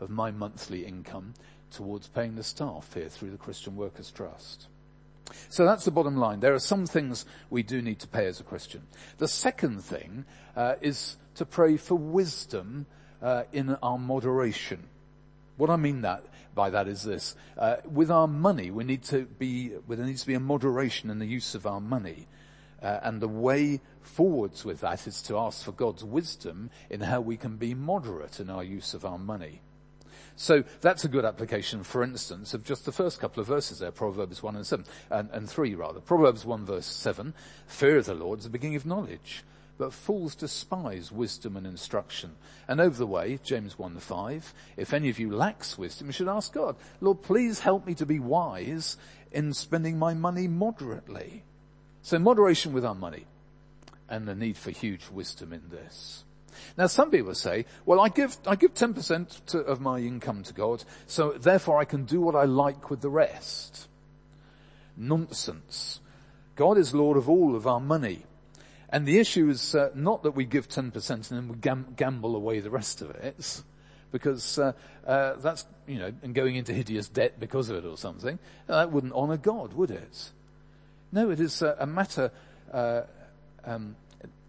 of 0.00 0.10
my 0.10 0.32
monthly 0.32 0.84
income 0.84 1.34
towards 1.70 2.08
paying 2.08 2.36
the 2.36 2.42
staff 2.42 2.92
here 2.94 3.08
through 3.08 3.30
the 3.30 3.36
Christian 3.36 3.76
Workers 3.76 4.10
Trust. 4.10 4.68
So 5.48 5.64
that's 5.64 5.84
the 5.84 5.90
bottom 5.90 6.16
line. 6.16 6.40
There 6.40 6.54
are 6.54 6.58
some 6.58 6.86
things 6.86 7.24
we 7.50 7.62
do 7.62 7.80
need 7.80 7.98
to 8.00 8.08
pay 8.08 8.26
as 8.26 8.40
a 8.40 8.44
Christian. 8.44 8.82
The 9.18 9.28
second 9.28 9.82
thing 9.82 10.24
uh, 10.56 10.74
is 10.80 11.16
to 11.36 11.46
pray 11.46 11.76
for 11.76 11.96
wisdom 11.96 12.86
uh, 13.22 13.44
in 13.52 13.76
our 13.82 13.98
moderation. 13.98 14.88
What 15.56 15.70
I 15.70 15.76
mean 15.76 16.02
that 16.02 16.24
by 16.54 16.70
that 16.70 16.88
is 16.88 17.02
this: 17.02 17.34
uh, 17.58 17.76
with 17.84 18.10
our 18.10 18.28
money, 18.28 18.70
we 18.70 18.84
need 18.84 19.02
to 19.04 19.24
be 19.24 19.72
there 19.88 20.06
needs 20.06 20.22
to 20.22 20.26
be 20.26 20.34
a 20.34 20.40
moderation 20.40 21.10
in 21.10 21.18
the 21.18 21.26
use 21.26 21.54
of 21.54 21.66
our 21.66 21.80
money. 21.80 22.26
Uh, 22.82 23.00
and 23.02 23.22
the 23.22 23.28
way 23.28 23.80
forwards 24.02 24.62
with 24.62 24.80
that 24.80 25.06
is 25.06 25.22
to 25.22 25.38
ask 25.38 25.64
for 25.64 25.72
God's 25.72 26.04
wisdom 26.04 26.68
in 26.90 27.00
how 27.00 27.20
we 27.20 27.38
can 27.38 27.56
be 27.56 27.72
moderate 27.72 28.40
in 28.40 28.50
our 28.50 28.62
use 28.62 28.92
of 28.92 29.06
our 29.06 29.18
money. 29.18 29.62
So 30.36 30.64
that's 30.80 31.04
a 31.04 31.08
good 31.08 31.24
application, 31.24 31.84
for 31.84 32.02
instance, 32.02 32.54
of 32.54 32.64
just 32.64 32.84
the 32.84 32.92
first 32.92 33.20
couple 33.20 33.40
of 33.40 33.46
verses 33.46 33.78
there, 33.78 33.92
Proverbs 33.92 34.42
1 34.42 34.56
and 34.56 34.66
7, 34.66 34.84
and, 35.10 35.30
and 35.30 35.48
3 35.48 35.74
rather. 35.74 36.00
Proverbs 36.00 36.44
1 36.44 36.66
verse 36.66 36.86
7, 36.86 37.34
fear 37.66 37.98
of 37.98 38.06
the 38.06 38.14
Lord 38.14 38.40
is 38.40 38.44
the 38.44 38.50
beginning 38.50 38.76
of 38.76 38.84
knowledge, 38.84 39.44
but 39.78 39.92
fools 39.92 40.34
despise 40.34 41.12
wisdom 41.12 41.56
and 41.56 41.66
instruction. 41.66 42.32
And 42.66 42.80
over 42.80 42.96
the 42.96 43.06
way, 43.06 43.38
James 43.44 43.78
1 43.78 43.98
5, 43.98 44.54
if 44.76 44.92
any 44.92 45.08
of 45.08 45.20
you 45.20 45.30
lacks 45.30 45.78
wisdom, 45.78 46.08
you 46.08 46.12
should 46.12 46.28
ask 46.28 46.52
God, 46.52 46.76
Lord, 47.00 47.22
please 47.22 47.60
help 47.60 47.86
me 47.86 47.94
to 47.94 48.06
be 48.06 48.18
wise 48.18 48.96
in 49.30 49.52
spending 49.52 49.98
my 49.98 50.14
money 50.14 50.48
moderately. 50.48 51.44
So 52.02 52.18
moderation 52.18 52.72
with 52.72 52.84
our 52.84 52.94
money 52.94 53.26
and 54.08 54.26
the 54.26 54.34
need 54.34 54.56
for 54.56 54.70
huge 54.70 55.08
wisdom 55.10 55.52
in 55.52 55.62
this. 55.70 56.23
Now 56.76 56.86
some 56.86 57.10
people 57.10 57.34
say, 57.34 57.66
well 57.86 58.00
I 58.00 58.08
give, 58.08 58.36
I 58.46 58.56
give 58.56 58.74
10% 58.74 59.44
to, 59.46 59.58
of 59.60 59.80
my 59.80 59.98
income 59.98 60.42
to 60.44 60.54
God, 60.54 60.84
so 61.06 61.32
therefore 61.32 61.78
I 61.78 61.84
can 61.84 62.04
do 62.04 62.20
what 62.20 62.34
I 62.34 62.44
like 62.44 62.90
with 62.90 63.00
the 63.00 63.10
rest. 63.10 63.88
Nonsense. 64.96 66.00
God 66.56 66.78
is 66.78 66.94
Lord 66.94 67.16
of 67.16 67.28
all 67.28 67.56
of 67.56 67.66
our 67.66 67.80
money. 67.80 68.24
And 68.88 69.06
the 69.06 69.18
issue 69.18 69.48
is 69.48 69.74
uh, 69.74 69.90
not 69.94 70.22
that 70.22 70.32
we 70.32 70.44
give 70.44 70.68
10% 70.68 71.10
and 71.10 71.24
then 71.24 71.48
we 71.48 71.56
gam- 71.56 71.94
gamble 71.96 72.36
away 72.36 72.60
the 72.60 72.70
rest 72.70 73.02
of 73.02 73.10
it, 73.10 73.62
because 74.12 74.56
uh, 74.56 74.72
uh, 75.04 75.34
that's, 75.34 75.66
you 75.88 75.98
know, 75.98 76.12
and 76.22 76.32
going 76.32 76.54
into 76.54 76.72
hideous 76.72 77.08
debt 77.08 77.40
because 77.40 77.70
of 77.70 77.76
it 77.76 77.84
or 77.84 77.96
something. 77.96 78.38
That 78.68 78.92
wouldn't 78.92 79.12
honour 79.12 79.36
God, 79.36 79.72
would 79.72 79.90
it? 79.90 80.30
No, 81.10 81.30
it 81.30 81.40
is 81.40 81.60
a, 81.60 81.76
a 81.80 81.86
matter 81.86 82.30
uh, 82.72 83.02
um, 83.64 83.96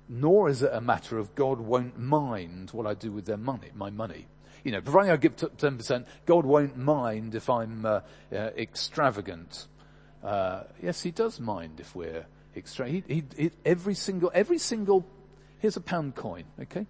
nor 0.08 0.50
is 0.50 0.62
it 0.62 0.72
a 0.72 0.82
matter 0.82 1.18
of 1.18 1.36
God 1.36 1.60
won't 1.60 1.98
mind 1.98 2.70
what 2.72 2.86
I 2.86 2.94
do 2.94 3.12
with 3.12 3.26
their 3.26 3.38
money, 3.38 3.72
my 3.74 3.90
money. 3.90 4.28
You 4.64 4.72
know, 4.72 4.82
providing 4.82 5.12
I 5.12 5.18
give 5.18 5.36
10%, 5.36 6.06
God 6.26 6.46
won't 6.46 6.78
mind 6.78 7.36
if 7.36 7.50
I'm 7.50 7.86
uh, 7.86 8.02
uh, 8.32 8.36
extravagant. 8.58 9.68
Uh, 10.24 10.64
yes, 10.82 11.04
He 11.04 11.12
does 11.12 11.40
mind 11.40 11.80
if 11.80 11.96
we're 11.96 12.26
extravagant. 12.56 13.06
He, 13.08 13.14
he, 13.14 13.44
he, 13.44 13.52
every 13.64 13.94
single, 13.94 14.32
every 14.34 14.58
single, 14.58 15.06
here's 15.60 15.78
a 15.78 15.82
pound 15.82 16.16
coin, 16.16 16.46
okay? 16.62 16.88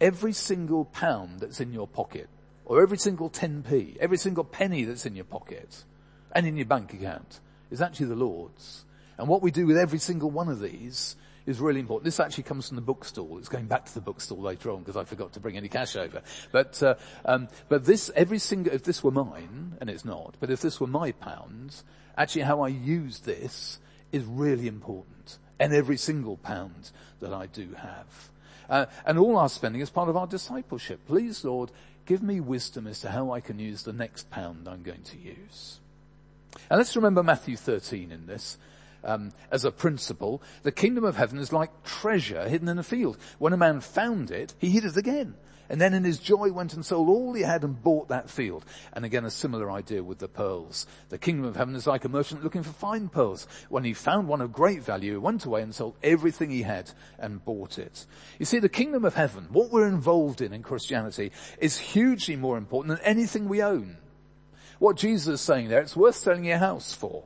Every 0.00 0.32
single 0.32 0.86
pound 0.86 1.40
that's 1.40 1.60
in 1.60 1.72
your 1.72 1.86
pocket, 1.86 2.28
or 2.64 2.82
every 2.82 2.98
single 2.98 3.28
10p, 3.28 3.98
every 3.98 4.16
single 4.16 4.44
penny 4.44 4.84
that's 4.84 5.04
in 5.04 5.14
your 5.14 5.24
pocket, 5.26 5.84
and 6.32 6.46
in 6.46 6.56
your 6.56 6.66
bank 6.66 6.94
account, 6.94 7.40
is 7.70 7.82
actually 7.82 8.06
the 8.06 8.16
Lord's. 8.16 8.84
And 9.18 9.28
what 9.28 9.42
we 9.42 9.50
do 9.50 9.66
with 9.66 9.76
every 9.76 9.98
single 9.98 10.30
one 10.30 10.48
of 10.48 10.60
these 10.60 11.16
is 11.46 11.60
really 11.60 11.80
important. 11.80 12.04
This 12.04 12.20
actually 12.20 12.44
comes 12.44 12.68
from 12.68 12.76
the 12.76 12.82
bookstall. 12.82 13.38
It's 13.38 13.48
going 13.48 13.66
back 13.66 13.86
to 13.86 13.94
the 13.94 14.00
bookstall 14.00 14.40
later 14.40 14.70
on 14.70 14.80
because 14.80 14.96
I 14.96 15.04
forgot 15.04 15.32
to 15.34 15.40
bring 15.40 15.56
any 15.56 15.68
cash 15.68 15.96
over. 15.96 16.22
But 16.50 16.82
uh, 16.82 16.94
um, 17.24 17.48
but 17.68 17.84
this 17.84 18.10
every 18.14 18.38
single 18.38 18.72
if 18.72 18.84
this 18.84 19.02
were 19.02 19.10
mine 19.10 19.76
and 19.80 19.90
it's 19.90 20.04
not, 20.04 20.36
but 20.40 20.50
if 20.50 20.60
this 20.60 20.80
were 20.80 20.86
my 20.86 21.12
pounds, 21.12 21.84
actually 22.16 22.42
how 22.42 22.60
I 22.62 22.68
use 22.68 23.20
this 23.20 23.78
is 24.12 24.24
really 24.24 24.68
important. 24.68 25.38
And 25.58 25.72
every 25.72 25.96
single 25.96 26.36
pound 26.36 26.90
that 27.20 27.32
I 27.32 27.46
do 27.46 27.74
have. 27.74 28.30
Uh, 28.68 28.86
and 29.06 29.18
all 29.18 29.38
our 29.38 29.48
spending 29.48 29.80
is 29.80 29.90
part 29.90 30.08
of 30.08 30.16
our 30.16 30.26
discipleship. 30.26 31.00
Please, 31.06 31.44
Lord, 31.44 31.70
give 32.06 32.22
me 32.22 32.40
wisdom 32.40 32.86
as 32.86 33.00
to 33.00 33.10
how 33.10 33.32
I 33.32 33.40
can 33.40 33.58
use 33.58 33.82
the 33.82 33.92
next 33.92 34.30
pound 34.30 34.68
I'm 34.68 34.82
going 34.82 35.02
to 35.02 35.18
use. 35.18 35.78
And 36.70 36.78
let's 36.78 36.96
remember 36.96 37.22
Matthew 37.22 37.56
13 37.56 38.10
in 38.10 38.26
this 38.26 38.58
um, 39.04 39.32
as 39.50 39.64
a 39.64 39.72
principle, 39.72 40.42
the 40.62 40.72
kingdom 40.72 41.04
of 41.04 41.16
heaven 41.16 41.38
is 41.38 41.52
like 41.52 41.82
treasure 41.82 42.48
hidden 42.48 42.68
in 42.68 42.78
a 42.78 42.82
field. 42.82 43.18
When 43.38 43.52
a 43.52 43.56
man 43.56 43.80
found 43.80 44.30
it, 44.30 44.54
he 44.58 44.70
hid 44.70 44.84
it 44.84 44.96
again. 44.96 45.34
And 45.72 45.80
then 45.80 45.94
in 45.94 46.04
his 46.04 46.18
joy 46.18 46.52
went 46.52 46.74
and 46.74 46.84
sold 46.84 47.08
all 47.08 47.32
he 47.32 47.40
had 47.40 47.64
and 47.64 47.82
bought 47.82 48.08
that 48.08 48.28
field. 48.28 48.62
And 48.92 49.06
again, 49.06 49.24
a 49.24 49.30
similar 49.30 49.70
idea 49.70 50.04
with 50.04 50.18
the 50.18 50.28
pearls. 50.28 50.86
The 51.08 51.16
kingdom 51.16 51.46
of 51.46 51.56
heaven 51.56 51.74
is 51.74 51.86
like 51.86 52.04
a 52.04 52.10
merchant 52.10 52.44
looking 52.44 52.62
for 52.62 52.74
fine 52.74 53.08
pearls. 53.08 53.46
When 53.70 53.82
he 53.82 53.94
found 53.94 54.28
one 54.28 54.42
of 54.42 54.52
great 54.52 54.82
value, 54.82 55.12
he 55.12 55.18
went 55.18 55.46
away 55.46 55.62
and 55.62 55.74
sold 55.74 55.96
everything 56.02 56.50
he 56.50 56.60
had 56.60 56.90
and 57.18 57.42
bought 57.42 57.78
it. 57.78 58.04
You 58.38 58.44
see, 58.44 58.58
the 58.58 58.68
kingdom 58.68 59.06
of 59.06 59.14
heaven, 59.14 59.48
what 59.50 59.70
we're 59.70 59.88
involved 59.88 60.42
in 60.42 60.52
in 60.52 60.62
Christianity, 60.62 61.32
is 61.58 61.78
hugely 61.78 62.36
more 62.36 62.58
important 62.58 62.98
than 62.98 63.06
anything 63.06 63.48
we 63.48 63.62
own. 63.62 63.96
What 64.78 64.96
Jesus 64.96 65.34
is 65.34 65.40
saying 65.40 65.68
there, 65.68 65.80
it's 65.80 65.96
worth 65.96 66.16
selling 66.16 66.44
your 66.44 66.58
house 66.58 66.92
for. 66.92 67.24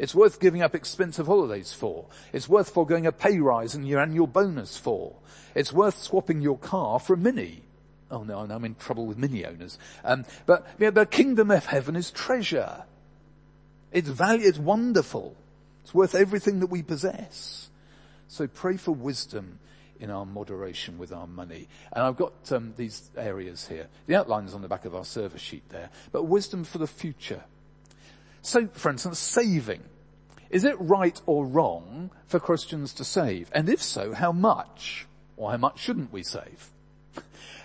It's 0.00 0.14
worth 0.14 0.40
giving 0.40 0.62
up 0.62 0.74
expensive 0.74 1.26
holidays 1.26 1.74
for. 1.74 2.06
It's 2.32 2.48
worth 2.48 2.70
foregoing 2.70 3.06
a 3.06 3.12
pay 3.12 3.38
rise 3.38 3.74
and 3.74 3.86
your 3.86 4.00
annual 4.00 4.26
bonus 4.26 4.78
for. 4.78 5.12
It's 5.54 5.74
worth 5.74 5.98
swapping 5.98 6.40
your 6.40 6.56
car 6.56 6.98
for 6.98 7.12
a 7.12 7.18
Mini. 7.18 7.60
Oh 8.10 8.22
no, 8.22 8.38
I'm 8.38 8.64
in 8.64 8.76
trouble 8.76 9.04
with 9.06 9.18
Mini 9.18 9.44
owners. 9.44 9.78
Um, 10.02 10.24
but 10.46 10.66
the 10.78 11.04
kingdom 11.04 11.50
of 11.50 11.66
heaven 11.66 11.96
is 11.96 12.10
treasure. 12.10 12.84
It's 13.92 14.08
value, 14.08 14.48
it's 14.48 14.58
wonderful. 14.58 15.36
It's 15.84 15.92
worth 15.92 16.14
everything 16.14 16.60
that 16.60 16.68
we 16.68 16.82
possess. 16.82 17.68
So 18.26 18.46
pray 18.46 18.78
for 18.78 18.92
wisdom 18.92 19.58
in 20.00 20.08
our 20.08 20.24
moderation 20.24 20.96
with 20.96 21.12
our 21.12 21.26
money. 21.26 21.68
And 21.92 22.04
I've 22.04 22.16
got 22.16 22.50
um, 22.50 22.72
these 22.78 23.10
areas 23.18 23.68
here. 23.68 23.88
The 24.06 24.14
outline 24.14 24.46
is 24.46 24.54
on 24.54 24.62
the 24.62 24.68
back 24.68 24.86
of 24.86 24.94
our 24.94 25.04
service 25.04 25.42
sheet 25.42 25.68
there. 25.68 25.90
But 26.10 26.22
wisdom 26.22 26.64
for 26.64 26.78
the 26.78 26.86
future. 26.86 27.42
So, 28.42 28.66
for 28.68 28.90
instance, 28.90 29.18
saving. 29.18 29.82
Is 30.50 30.64
it 30.64 30.76
right 30.80 31.20
or 31.26 31.46
wrong 31.46 32.10
for 32.26 32.40
Christians 32.40 32.92
to 32.94 33.04
save? 33.04 33.50
And 33.54 33.68
if 33.68 33.82
so, 33.82 34.12
how 34.12 34.32
much? 34.32 35.06
Or 35.36 35.52
how 35.52 35.56
much 35.56 35.78
shouldn't 35.78 36.12
we 36.12 36.22
save? 36.22 36.70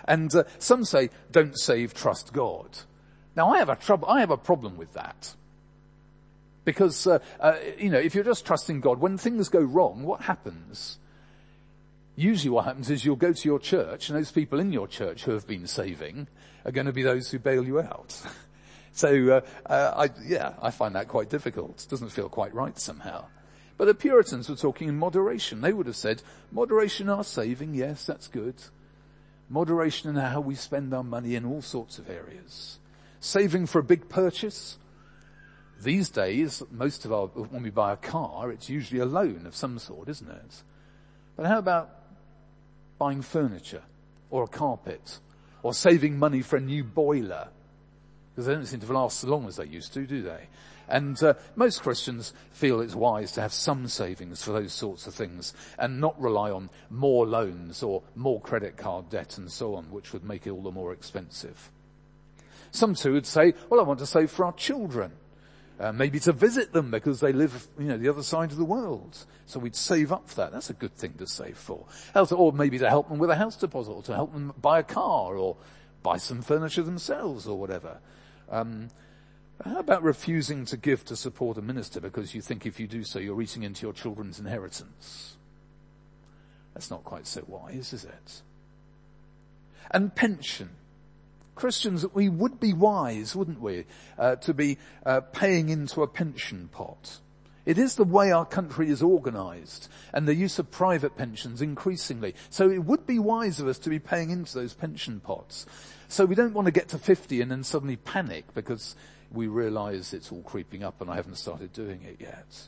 And 0.07 0.33
uh, 0.35 0.43
some 0.59 0.85
say, 0.85 1.09
don't 1.31 1.57
save, 1.57 1.95
trust 1.95 2.31
God. 2.31 2.69
Now 3.35 3.49
I 3.49 3.57
have 3.57 3.69
a 3.69 3.75
trouble, 3.75 4.07
I 4.07 4.19
have 4.19 4.29
a 4.29 4.37
problem 4.37 4.77
with 4.77 4.93
that. 4.93 5.33
Because, 6.63 7.07
uh, 7.07 7.19
uh, 7.39 7.55
you 7.79 7.89
know, 7.89 7.97
if 7.97 8.13
you're 8.13 8.23
just 8.23 8.45
trusting 8.45 8.81
God, 8.81 8.99
when 8.99 9.17
things 9.17 9.49
go 9.49 9.61
wrong, 9.61 10.03
what 10.03 10.21
happens? 10.21 10.99
Usually 12.15 12.51
what 12.51 12.65
happens 12.65 12.91
is 12.91 13.03
you'll 13.03 13.15
go 13.15 13.33
to 13.33 13.47
your 13.47 13.59
church 13.59 14.09
and 14.09 14.17
those 14.17 14.31
people 14.31 14.59
in 14.59 14.71
your 14.71 14.87
church 14.87 15.23
who 15.23 15.31
have 15.31 15.47
been 15.47 15.65
saving 15.65 16.27
are 16.65 16.71
going 16.71 16.87
to 16.87 16.93
be 16.93 17.03
those 17.03 17.31
who 17.31 17.39
bail 17.39 17.65
you 17.65 17.79
out. 17.79 18.21
so, 18.95 19.09
uh, 19.27 19.41
uh, 19.69 20.07
I, 20.07 20.09
yeah, 20.25 20.53
I 20.61 20.71
find 20.71 20.95
that 20.95 21.09
quite 21.09 21.29
difficult. 21.29 21.83
It 21.83 21.89
doesn't 21.89 22.11
feel 22.11 22.29
quite 22.29 22.53
right 22.53 22.79
somehow. 22.79 23.25
But 23.77 23.85
the 23.85 23.93
Puritans 23.93 24.47
were 24.47 24.55
talking 24.55 24.87
in 24.87 24.97
moderation. 24.97 25.59
They 25.59 25.73
would 25.73 25.87
have 25.87 25.97
said, 25.97 26.23
moderation 26.49 27.09
our 27.09 27.25
saving, 27.25 27.75
yes, 27.75 28.05
that's 28.05 28.29
good. 28.29 28.55
Moderation 29.49 30.09
in 30.09 30.15
how 30.15 30.39
we 30.39 30.55
spend 30.55 30.93
our 30.93 31.03
money 31.03 31.35
in 31.35 31.43
all 31.43 31.61
sorts 31.61 31.99
of 31.99 32.09
areas. 32.09 32.79
Saving 33.19 33.65
for 33.65 33.79
a 33.79 33.83
big 33.83 34.07
purchase. 34.07 34.77
These 35.81 36.07
days, 36.07 36.63
most 36.71 37.03
of 37.03 37.11
our, 37.11 37.27
when 37.27 37.63
we 37.63 37.71
buy 37.71 37.91
a 37.91 37.97
car, 37.97 38.49
it's 38.49 38.69
usually 38.69 39.01
a 39.01 39.05
loan 39.05 39.45
of 39.45 39.57
some 39.57 39.77
sort, 39.77 40.07
isn't 40.07 40.31
it? 40.31 40.63
But 41.35 41.47
how 41.47 41.57
about 41.57 41.89
buying 42.97 43.21
furniture 43.21 43.83
or 44.29 44.43
a 44.43 44.47
carpet 44.47 45.19
or 45.63 45.73
saving 45.73 46.17
money 46.17 46.41
for 46.41 46.55
a 46.55 46.61
new 46.61 46.85
boiler? 46.85 47.49
Because 48.35 48.47
they 48.47 48.53
don't 48.53 48.65
seem 48.65 48.81
to 48.81 48.91
last 48.91 49.23
as 49.23 49.29
long 49.29 49.47
as 49.47 49.55
they 49.55 49.65
used 49.65 49.93
to, 49.93 50.05
do 50.05 50.21
they? 50.21 50.47
And 50.89 51.21
uh, 51.23 51.35
most 51.55 51.81
Christians 51.81 52.33
feel 52.51 52.81
it's 52.81 52.93
wise 52.95 53.31
to 53.33 53.41
have 53.41 53.53
some 53.53 53.87
savings 53.87 54.43
for 54.43 54.51
those 54.51 54.73
sorts 54.73 55.07
of 55.07 55.15
things 55.15 55.53
and 55.79 56.01
not 56.01 56.19
rely 56.21 56.51
on 56.51 56.69
more 56.89 57.25
loans 57.25 57.81
or 57.81 58.03
more 58.13 58.41
credit 58.41 58.77
card 58.77 59.09
debt 59.09 59.37
and 59.37 59.49
so 59.49 59.75
on, 59.75 59.85
which 59.85 60.13
would 60.13 60.25
make 60.25 60.45
it 60.45 60.51
all 60.51 60.61
the 60.61 60.71
more 60.71 60.93
expensive. 60.93 61.71
Some 62.71 62.93
too 62.93 63.13
would 63.13 63.25
say, 63.25 63.53
well, 63.69 63.79
I 63.79 63.83
want 63.83 63.99
to 63.99 64.05
save 64.05 64.31
for 64.31 64.45
our 64.45 64.53
children. 64.53 65.13
Uh, 65.77 65.91
maybe 65.91 66.19
to 66.21 66.31
visit 66.31 66.71
them 66.71 66.89
because 66.89 67.19
they 67.19 67.33
live, 67.33 67.67
you 67.77 67.85
know, 67.85 67.97
the 67.97 68.07
other 68.07 68.23
side 68.23 68.51
of 68.51 68.57
the 68.57 68.63
world. 68.63 69.25
So 69.45 69.59
we'd 69.59 69.75
save 69.75 70.11
up 70.11 70.29
for 70.29 70.35
that. 70.35 70.53
That's 70.53 70.69
a 70.69 70.73
good 70.73 70.95
thing 70.95 71.13
to 71.17 71.27
save 71.27 71.57
for. 71.57 71.85
Or 72.15 72.53
maybe 72.53 72.79
to 72.79 72.89
help 72.89 73.09
them 73.09 73.17
with 73.17 73.29
a 73.29 73.35
house 73.35 73.57
deposit 73.57 73.91
or 73.91 74.03
to 74.03 74.15
help 74.15 74.31
them 74.31 74.53
buy 74.61 74.79
a 74.79 74.83
car 74.83 75.35
or 75.35 75.57
buy 76.01 76.17
some 76.17 76.41
furniture 76.41 76.83
themselves 76.83 77.45
or 77.45 77.57
whatever. 77.57 77.99
Um, 78.49 78.89
how 79.63 79.79
about 79.79 80.03
refusing 80.03 80.65
to 80.65 80.77
give 80.77 81.05
to 81.05 81.15
support 81.15 81.57
a 81.57 81.61
minister 81.61 82.01
because 82.01 82.35
you 82.35 82.41
think 82.41 82.65
if 82.65 82.79
you 82.79 82.87
do 82.87 83.03
so 83.03 83.19
you're 83.19 83.41
eating 83.41 83.63
into 83.63 83.85
your 83.85 83.93
children's 83.93 84.39
inheritance? 84.39 85.37
That's 86.73 86.91
not 86.91 87.03
quite 87.03 87.25
so 87.25 87.43
wise, 87.47 87.93
is 87.93 88.03
it? 88.03 88.41
And 89.91 90.13
pension. 90.13 90.71
Christians, 91.55 92.05
we 92.13 92.27
would 92.27 92.59
be 92.59 92.73
wise, 92.73 93.33
wouldn't 93.33 93.61
we, 93.61 93.85
uh, 94.19 94.35
to 94.37 94.53
be 94.53 94.77
uh, 95.05 95.21
paying 95.21 95.69
into 95.69 96.03
a 96.03 96.07
pension 96.07 96.67
pot. 96.71 97.19
It 97.65 97.77
is 97.77 97.95
the 97.95 98.03
way 98.03 98.31
our 98.31 98.45
country 98.45 98.89
is 98.89 99.01
organized 99.01 99.87
and 100.13 100.27
the 100.27 100.35
use 100.35 100.59
of 100.59 100.69
private 100.69 101.17
pensions 101.17 101.61
increasingly. 101.61 102.35
So 102.49 102.69
it 102.69 102.83
would 102.83 103.07
be 103.07 103.19
wise 103.19 103.59
of 103.59 103.67
us 103.67 103.79
to 103.79 103.89
be 103.89 103.99
paying 103.99 104.29
into 104.29 104.53
those 104.53 104.73
pension 104.73 105.21
pots. 105.21 105.65
So 106.07 106.25
we 106.25 106.35
don't 106.35 106.53
want 106.53 106.65
to 106.65 106.71
get 106.71 106.89
to 106.89 106.97
50 106.97 107.41
and 107.41 107.51
then 107.51 107.63
suddenly 107.63 107.95
panic 107.95 108.45
because 108.53 108.95
we 109.31 109.47
realize 109.47 110.13
it's 110.13 110.31
all 110.31 110.41
creeping 110.43 110.83
up 110.83 111.01
and 111.01 111.09
I 111.09 111.15
haven't 111.15 111.35
started 111.35 111.73
doing 111.73 112.01
it 112.03 112.17
yet. 112.19 112.67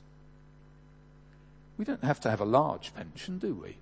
We 1.77 1.86
don't 1.86 2.03
have 2.03 2.20
to 2.22 2.29
have 2.29 2.41
a 2.41 2.46
large 2.46 2.94
pension, 2.96 3.38
do 3.38 3.53
we? 3.53 3.77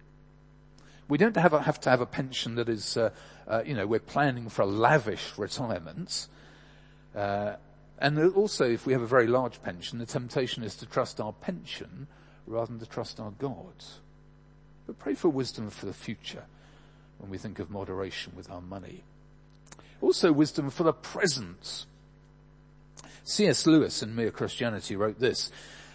We 1.08 1.18
don't 1.18 1.38
have, 1.38 1.54
a, 1.54 1.62
have 1.62 1.80
to 1.82 1.90
have 1.90 2.02
a 2.02 2.06
pension 2.06 2.56
that 2.56 2.68
is, 2.68 2.98
uh, 2.98 3.12
uh, 3.48 3.64
you 3.66 3.74
know, 3.74 3.88
we're 3.88 4.00
planning 4.00 4.50
for 4.50 4.64
a 4.64 4.66
lavish 4.66 5.38
retirement. 5.38 6.28
Uh, 7.16 7.56
and 8.00 8.20
also, 8.34 8.70
if 8.70 8.86
we 8.86 8.94
have 8.94 9.02
a 9.02 9.08
very 9.08 9.28
large 9.28 9.62
pension, 9.64 10.00
the 10.00 10.06
temptation 10.06 10.64
is 10.64 10.76
to 10.76 10.86
trust 10.86 11.22
our 11.22 11.32
pension 11.32 12.08
rather 12.46 12.68
than 12.68 12.80
to 12.80 12.86
trust 12.86 13.20
our 13.20 13.32
God. 13.32 13.86
But 14.88 15.00
pray 15.00 15.14
for 15.14 15.30
wisdom 15.30 15.70
for 15.70 15.86
the 15.86 15.94
future 15.94 16.44
when 17.20 17.32
we 17.32 17.38
think 17.38 17.60
of 17.60 17.70
moderation 17.70 18.34
with 18.36 18.52
our 18.52 18.62
money. 18.62 19.04
Also 20.06 20.32
wisdom 20.32 20.70
for 20.70 20.84
the 20.84 20.94
present. 20.94 21.88
C.S. 23.24 23.66
Lewis 23.66 24.04
in 24.04 24.14
Mere 24.14 24.30
Christianity 24.30 24.96
wrote 24.96 25.18
this, 25.20 25.52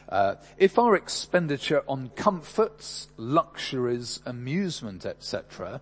uh, 0.09 0.35
if 0.59 0.81
our 0.81 0.97
expenditure 0.97 1.85
on 1.87 2.11
comforts, 2.17 3.07
luxuries, 3.17 4.19
amusement, 4.27 5.07
etc., 5.07 5.81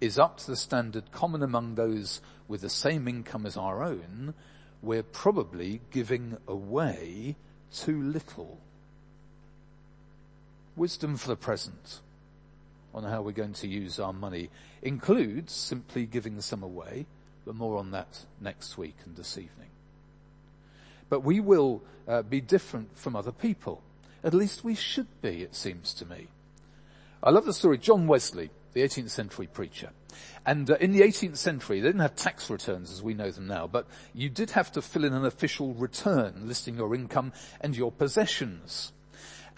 is 0.00 0.18
up 0.18 0.38
to 0.38 0.48
the 0.48 0.56
standard 0.56 1.12
common 1.12 1.40
among 1.40 1.76
those 1.76 2.20
with 2.48 2.62
the 2.62 2.68
same 2.68 3.06
income 3.06 3.46
as 3.46 3.56
our 3.56 3.84
own, 3.84 4.34
we're 4.82 5.04
probably 5.04 5.80
giving 5.92 6.36
away 6.48 7.36
too 7.72 8.02
little. 8.02 8.58
Wisdom 10.74 11.16
for 11.16 11.28
the 11.28 11.36
present 11.36 12.00
on 12.92 13.04
how 13.04 13.22
we're 13.22 13.30
going 13.30 13.52
to 13.52 13.68
use 13.68 14.00
our 14.00 14.12
money 14.12 14.50
includes 14.82 15.52
simply 15.52 16.06
giving 16.06 16.40
some 16.40 16.64
away, 16.64 17.06
but 17.48 17.56
more 17.56 17.78
on 17.78 17.92
that 17.92 18.26
next 18.42 18.76
week 18.76 18.94
and 19.06 19.16
this 19.16 19.38
evening. 19.38 19.70
But 21.08 21.20
we 21.20 21.40
will 21.40 21.82
uh, 22.06 22.20
be 22.20 22.42
different 22.42 22.98
from 22.98 23.16
other 23.16 23.32
people. 23.32 23.80
At 24.22 24.34
least 24.34 24.64
we 24.64 24.74
should 24.74 25.06
be, 25.22 25.40
it 25.40 25.54
seems 25.54 25.94
to 25.94 26.04
me. 26.04 26.26
I 27.22 27.30
love 27.30 27.46
the 27.46 27.54
story. 27.54 27.78
John 27.78 28.06
Wesley, 28.06 28.50
the 28.74 28.82
18th 28.82 29.08
century 29.08 29.46
preacher. 29.46 29.92
And 30.44 30.70
uh, 30.70 30.76
in 30.78 30.92
the 30.92 31.00
18th 31.00 31.38
century, 31.38 31.80
they 31.80 31.88
didn't 31.88 32.02
have 32.02 32.16
tax 32.16 32.50
returns 32.50 32.92
as 32.92 33.02
we 33.02 33.14
know 33.14 33.30
them 33.30 33.46
now, 33.46 33.66
but 33.66 33.86
you 34.12 34.28
did 34.28 34.50
have 34.50 34.70
to 34.72 34.82
fill 34.82 35.04
in 35.04 35.14
an 35.14 35.24
official 35.24 35.72
return 35.72 36.42
listing 36.44 36.76
your 36.76 36.94
income 36.94 37.32
and 37.62 37.74
your 37.74 37.90
possessions. 37.90 38.92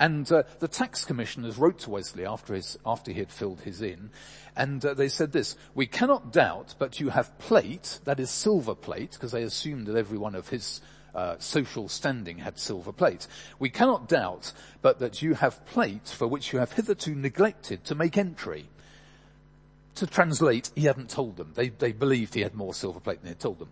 And 0.01 0.33
uh, 0.33 0.45
the 0.61 0.67
tax 0.67 1.05
commissioners 1.05 1.59
wrote 1.59 1.81
to 1.81 1.91
Wesley 1.91 2.25
after, 2.25 2.55
his, 2.55 2.79
after 2.87 3.13
he 3.13 3.19
had 3.19 3.31
filled 3.31 3.61
his 3.61 3.83
in, 3.83 4.09
and 4.57 4.83
uh, 4.83 4.95
they 4.95 5.09
said 5.09 5.31
this, 5.31 5.59
we 5.75 5.87
cannot 5.87 6.33
doubt 6.33 6.75
but 6.79 6.99
you 6.99 7.11
have 7.11 7.39
plate, 7.39 8.01
that 8.05 8.19
is 8.19 8.31
silver 8.31 8.75
plate, 8.75 9.13
because 9.13 9.33
they 9.33 9.43
assumed 9.43 9.87
that 9.87 9.97
every 9.97 10.17
one 10.17 10.35
of 10.35 10.49
his 10.49 10.81
uh, 11.15 11.37
social 11.39 11.87
standing 11.87 12.39
had 12.39 12.59
silver 12.59 12.93
plate. 12.93 13.27
We 13.59 13.69
cannot 13.69 14.09
doubt 14.09 14.55
but 14.81 15.01
that 15.01 15.21
you 15.21 15.35
have 15.35 15.67
plate 15.67 16.09
for 16.09 16.27
which 16.27 16.55
you 16.55 16.61
have 16.61 16.73
hitherto 16.73 17.15
neglected 17.15 17.85
to 17.85 17.95
make 17.95 18.17
entry. 18.17 18.71
To 20.01 20.07
translate, 20.07 20.71
he 20.75 20.85
hadn't 20.85 21.11
told 21.11 21.37
them. 21.37 21.53
They, 21.55 21.69
they 21.69 21.93
believed 21.93 22.33
he 22.33 22.41
had 22.41 22.55
more 22.55 22.73
silver 22.73 23.01
plate 23.01 23.19
than 23.19 23.27
he 23.27 23.33
had 23.33 23.39
told 23.39 23.59
them. 23.59 23.69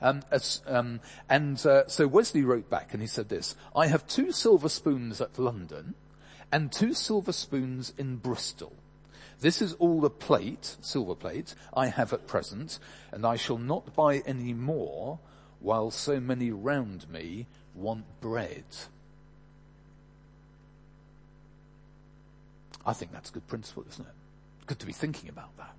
Um, 0.00 0.22
as, 0.30 0.60
um, 0.68 1.00
and 1.28 1.58
uh, 1.66 1.88
so 1.88 2.06
Wesley 2.06 2.44
wrote 2.44 2.70
back 2.70 2.92
and 2.92 3.02
he 3.02 3.08
said 3.08 3.28
this, 3.28 3.56
I 3.74 3.88
have 3.88 4.06
two 4.06 4.30
silver 4.30 4.68
spoons 4.68 5.20
at 5.20 5.40
London 5.40 5.96
and 6.52 6.70
two 6.70 6.94
silver 6.94 7.32
spoons 7.32 7.94
in 7.98 8.18
Bristol. 8.18 8.72
This 9.40 9.60
is 9.60 9.72
all 9.72 10.00
the 10.00 10.08
plate, 10.08 10.76
silver 10.82 11.16
plate, 11.16 11.56
I 11.74 11.88
have 11.88 12.12
at 12.12 12.28
present, 12.28 12.78
and 13.10 13.26
I 13.26 13.34
shall 13.34 13.58
not 13.58 13.96
buy 13.96 14.18
any 14.18 14.52
more 14.54 15.18
while 15.58 15.90
so 15.90 16.20
many 16.20 16.52
round 16.52 17.10
me 17.10 17.48
want 17.74 18.04
bread. 18.20 18.66
I 22.86 22.92
think 22.92 23.10
that's 23.10 23.30
a 23.30 23.32
good 23.32 23.48
principle, 23.48 23.84
isn't 23.88 24.06
it? 24.06 24.21
Good 24.72 24.78
to 24.78 24.86
be 24.86 24.94
thinking 24.94 25.28
about 25.28 25.54
that. 25.58 25.74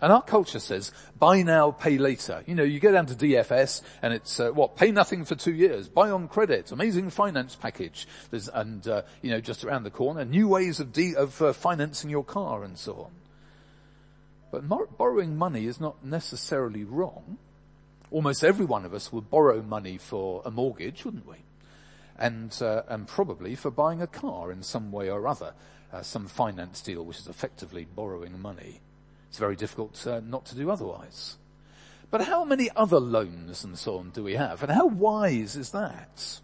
And 0.00 0.12
our 0.12 0.22
culture 0.22 0.60
says, 0.60 0.92
buy 1.18 1.42
now, 1.42 1.72
pay 1.72 1.98
later. 1.98 2.44
You 2.46 2.54
know, 2.54 2.62
you 2.62 2.78
go 2.78 2.92
down 2.92 3.06
to 3.06 3.14
DFS 3.14 3.82
and 4.00 4.14
it's, 4.14 4.38
uh, 4.38 4.50
what, 4.50 4.76
pay 4.76 4.92
nothing 4.92 5.24
for 5.24 5.34
two 5.34 5.52
years, 5.52 5.88
buy 5.88 6.08
on 6.08 6.28
credit, 6.28 6.70
amazing 6.70 7.10
finance 7.10 7.56
package. 7.56 8.06
There's, 8.30 8.48
and, 8.48 8.86
uh, 8.86 9.02
you 9.22 9.32
know, 9.32 9.40
just 9.40 9.64
around 9.64 9.82
the 9.82 9.90
corner, 9.90 10.24
new 10.24 10.46
ways 10.46 10.78
of, 10.78 10.92
de- 10.92 11.16
of 11.16 11.42
uh, 11.42 11.52
financing 11.52 12.10
your 12.10 12.22
car 12.22 12.62
and 12.62 12.78
so 12.78 12.94
on. 12.94 13.10
But 14.52 14.62
mor- 14.62 14.86
borrowing 14.86 15.36
money 15.36 15.66
is 15.66 15.80
not 15.80 16.04
necessarily 16.04 16.84
wrong 16.84 17.38
almost 18.12 18.44
every 18.44 18.66
one 18.66 18.84
of 18.84 18.94
us 18.94 19.12
would 19.12 19.28
borrow 19.28 19.62
money 19.62 19.98
for 19.98 20.42
a 20.44 20.50
mortgage, 20.52 21.04
wouldn't 21.04 21.26
we? 21.26 21.38
And, 22.16 22.56
uh, 22.62 22.82
and 22.86 23.08
probably 23.08 23.56
for 23.56 23.72
buying 23.72 24.00
a 24.00 24.06
car 24.06 24.50
in 24.50 24.62
some 24.62 24.90
way 24.90 25.10
or 25.10 25.26
other, 25.26 25.54
uh, 25.92 26.02
some 26.02 26.26
finance 26.26 26.80
deal 26.80 27.04
which 27.04 27.18
is 27.18 27.26
effectively 27.26 27.86
borrowing 27.94 28.40
money. 28.40 28.80
It's 29.28 29.38
very 29.38 29.56
difficult 29.56 30.06
uh, 30.06 30.20
not 30.20 30.46
to 30.46 30.54
do 30.54 30.70
otherwise. 30.70 31.36
But 32.10 32.22
how 32.22 32.44
many 32.44 32.70
other 32.74 33.00
loans 33.00 33.64
and 33.64 33.78
so 33.78 33.98
on 33.98 34.10
do 34.10 34.24
we 34.24 34.34
have? 34.34 34.62
And 34.62 34.72
how 34.72 34.86
wise 34.86 35.56
is 35.56 35.70
that? 35.70 36.40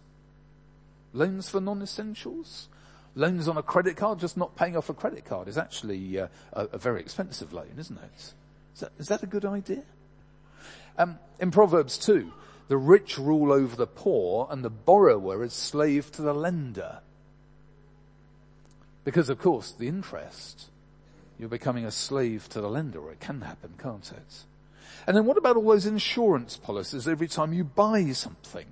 Loans 1.13 1.49
for 1.49 1.59
non-essentials? 1.59 2.69
Loans 3.15 3.47
on 3.47 3.57
a 3.57 3.63
credit 3.63 3.95
card, 3.95 4.19
just 4.19 4.37
not 4.37 4.55
paying 4.55 4.75
off 4.75 4.89
a 4.89 4.93
credit 4.93 5.25
card 5.25 5.47
is 5.47 5.57
actually 5.57 6.19
uh, 6.19 6.27
a, 6.53 6.65
a, 6.73 6.77
very 6.77 6.99
expensive 6.99 7.53
loan, 7.53 7.71
isn't 7.79 7.97
it? 7.97 8.33
Is 8.73 8.79
that, 8.81 8.91
is 8.99 9.07
that 9.07 9.23
a 9.23 9.27
good 9.27 9.45
idea? 9.45 9.83
Um, 10.97 11.17
in 11.39 11.49
Proverbs 11.49 11.97
2, 11.97 12.31
the 12.67 12.77
rich 12.77 13.17
rule 13.17 13.51
over 13.51 13.75
the 13.75 13.87
poor 13.87 14.47
and 14.51 14.63
the 14.63 14.69
borrower 14.69 15.43
is 15.43 15.53
slave 15.53 16.11
to 16.13 16.21
the 16.21 16.33
lender. 16.33 16.99
Because 19.05 19.29
of 19.29 19.39
course, 19.39 19.71
the 19.71 19.87
interest, 19.87 20.65
you're 21.39 21.47
becoming 21.47 21.85
a 21.85 21.91
slave 21.91 22.49
to 22.49 22.59
the 22.59 22.67
lender, 22.67 22.99
or 22.99 23.11
it 23.11 23.21
can 23.21 23.41
happen, 23.41 23.75
can't 23.81 24.11
it? 24.11 24.43
And 25.07 25.15
then 25.15 25.25
what 25.25 25.37
about 25.37 25.55
all 25.55 25.67
those 25.67 25.85
insurance 25.85 26.57
policies 26.57 27.07
every 27.07 27.27
time 27.27 27.53
you 27.53 27.63
buy 27.63 28.11
something? 28.11 28.65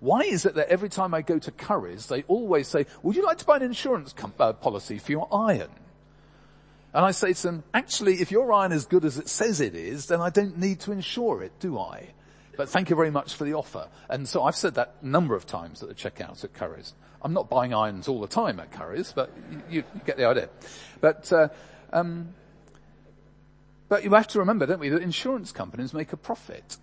Why 0.00 0.20
is 0.20 0.44
it 0.44 0.54
that 0.56 0.68
every 0.68 0.88
time 0.88 1.14
I 1.14 1.22
go 1.22 1.38
to 1.38 1.50
Curry's, 1.50 2.06
they 2.06 2.22
always 2.24 2.68
say, 2.68 2.86
would 3.02 3.16
you 3.16 3.24
like 3.24 3.38
to 3.38 3.44
buy 3.44 3.56
an 3.56 3.62
insurance 3.62 4.14
uh, 4.38 4.52
policy 4.52 4.98
for 4.98 5.12
your 5.12 5.28
iron? 5.32 5.70
And 6.92 7.04
I 7.04 7.10
say 7.10 7.32
to 7.32 7.42
them, 7.42 7.64
actually, 7.74 8.14
if 8.20 8.30
your 8.30 8.52
iron 8.52 8.72
is 8.72 8.86
good 8.86 9.04
as 9.04 9.18
it 9.18 9.28
says 9.28 9.60
it 9.60 9.74
is, 9.74 10.06
then 10.06 10.20
I 10.20 10.30
don't 10.30 10.58
need 10.58 10.80
to 10.80 10.92
insure 10.92 11.42
it, 11.42 11.52
do 11.60 11.78
I? 11.78 12.08
But 12.58 12.68
thank 12.68 12.90
you 12.90 12.96
very 12.96 13.12
much 13.12 13.34
for 13.34 13.44
the 13.44 13.54
offer. 13.54 13.86
And 14.10 14.26
so 14.28 14.42
I've 14.42 14.56
said 14.56 14.74
that 14.74 14.96
a 15.00 15.06
number 15.06 15.36
of 15.36 15.46
times 15.46 15.80
at 15.80 15.88
the 15.88 15.94
checkout 15.94 16.42
at 16.42 16.54
Curry's. 16.54 16.92
I'm 17.22 17.32
not 17.32 17.48
buying 17.48 17.72
irons 17.72 18.08
all 18.08 18.20
the 18.20 18.26
time 18.26 18.58
at 18.58 18.72
Curry's, 18.72 19.12
but 19.12 19.30
you, 19.70 19.84
you 19.94 20.00
get 20.04 20.16
the 20.16 20.24
idea. 20.24 20.48
But, 21.00 21.32
uh, 21.32 21.50
um, 21.92 22.34
but 23.88 24.02
you 24.02 24.12
have 24.12 24.26
to 24.28 24.40
remember, 24.40 24.66
don't 24.66 24.80
we, 24.80 24.88
that 24.88 25.02
insurance 25.02 25.52
companies 25.52 25.94
make 25.94 26.12
a 26.12 26.16
profit 26.16 26.78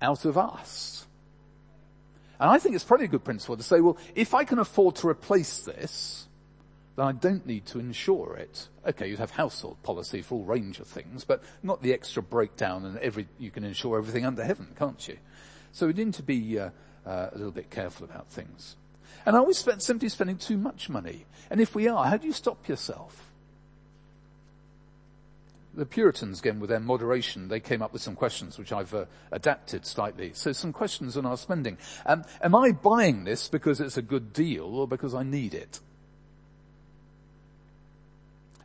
out 0.00 0.24
of 0.24 0.38
us. 0.38 1.08
And 2.38 2.48
I 2.48 2.60
think 2.60 2.76
it's 2.76 2.84
probably 2.84 3.06
a 3.06 3.08
good 3.08 3.24
principle 3.24 3.56
to 3.56 3.64
say, 3.64 3.80
well, 3.80 3.98
if 4.14 4.32
I 4.32 4.44
can 4.44 4.60
afford 4.60 4.94
to 4.96 5.08
replace 5.08 5.58
this, 5.62 6.28
then 6.96 7.06
I 7.06 7.12
don't 7.12 7.46
need 7.46 7.66
to 7.66 7.78
insure 7.78 8.36
it. 8.36 8.68
Okay, 8.86 9.08
you'd 9.08 9.18
have 9.18 9.30
household 9.30 9.82
policy 9.82 10.22
for 10.22 10.36
all 10.36 10.44
range 10.44 10.80
of 10.80 10.86
things, 10.86 11.24
but 11.24 11.42
not 11.62 11.82
the 11.82 11.92
extra 11.92 12.22
breakdown 12.22 12.84
and 12.84 12.98
every, 12.98 13.28
you 13.38 13.50
can 13.50 13.64
insure 13.64 13.98
everything 13.98 14.26
under 14.26 14.44
heaven, 14.44 14.68
can't 14.78 15.06
you? 15.08 15.16
So 15.72 15.86
we 15.86 15.92
need 15.92 16.14
to 16.14 16.22
be 16.22 16.58
uh, 16.58 16.70
uh, 17.06 17.30
a 17.32 17.36
little 17.36 17.52
bit 17.52 17.70
careful 17.70 18.04
about 18.04 18.28
things. 18.28 18.76
And 19.26 19.36
are 19.36 19.44
we 19.44 19.52
simply 19.52 20.08
spending 20.08 20.36
too 20.36 20.56
much 20.56 20.88
money? 20.88 21.26
And 21.50 21.60
if 21.60 21.74
we 21.74 21.88
are, 21.88 22.04
how 22.06 22.16
do 22.16 22.26
you 22.26 22.32
stop 22.32 22.68
yourself? 22.68 23.30
The 25.72 25.86
Puritans, 25.86 26.40
again, 26.40 26.58
with 26.58 26.70
their 26.70 26.80
moderation, 26.80 27.48
they 27.48 27.60
came 27.60 27.80
up 27.80 27.92
with 27.92 28.02
some 28.02 28.16
questions 28.16 28.58
which 28.58 28.72
I've 28.72 28.92
uh, 28.92 29.04
adapted 29.30 29.86
slightly. 29.86 30.32
So 30.34 30.52
some 30.52 30.72
questions 30.72 31.16
on 31.16 31.26
our 31.26 31.36
spending. 31.36 31.78
Um, 32.04 32.24
am 32.42 32.56
I 32.56 32.72
buying 32.72 33.24
this 33.24 33.46
because 33.46 33.80
it's 33.80 33.96
a 33.96 34.02
good 34.02 34.32
deal 34.32 34.64
or 34.64 34.88
because 34.88 35.14
I 35.14 35.22
need 35.22 35.54
it? 35.54 35.78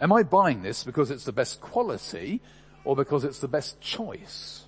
Am 0.01 0.11
I 0.11 0.23
buying 0.23 0.61
this 0.61 0.83
because 0.83 1.09
it's 1.09 1.23
the 1.23 1.31
best 1.31 1.61
quality 1.61 2.41
or 2.83 2.95
because 2.95 3.23
it's 3.23 3.39
the 3.39 3.47
best 3.47 3.79
choice? 3.81 4.65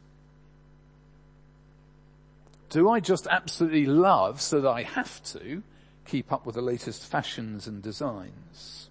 Do 2.69 2.89
I 2.89 2.99
just 2.99 3.27
absolutely 3.27 3.85
love 3.85 4.41
so 4.41 4.61
that 4.61 4.69
I 4.69 4.83
have 4.83 5.23
to 5.31 5.63
keep 6.05 6.31
up 6.31 6.45
with 6.45 6.55
the 6.55 6.61
latest 6.61 7.05
fashions 7.05 7.67
and 7.67 7.81
designs? 7.81 8.89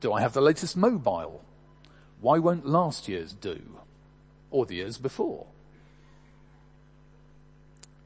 Do 0.00 0.12
I 0.12 0.20
have 0.20 0.32
the 0.32 0.40
latest 0.40 0.76
mobile? 0.76 1.44
Why 2.20 2.38
won't 2.38 2.66
last 2.66 3.08
year's 3.08 3.32
do? 3.32 3.60
Or 4.50 4.66
the 4.66 4.76
years 4.76 4.98
before? 4.98 5.46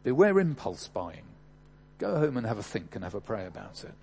Beware 0.03 0.39
impulse 0.39 0.89
buying. 0.89 1.25
Go 1.99 2.19
home 2.19 2.37
and 2.37 2.47
have 2.47 2.59
a 2.59 2.63
think 2.63 2.95
and 2.95 3.05
have 3.05 3.15
a 3.15 3.21
pray 3.21 3.47
about 3.47 3.85
it. 3.85 3.95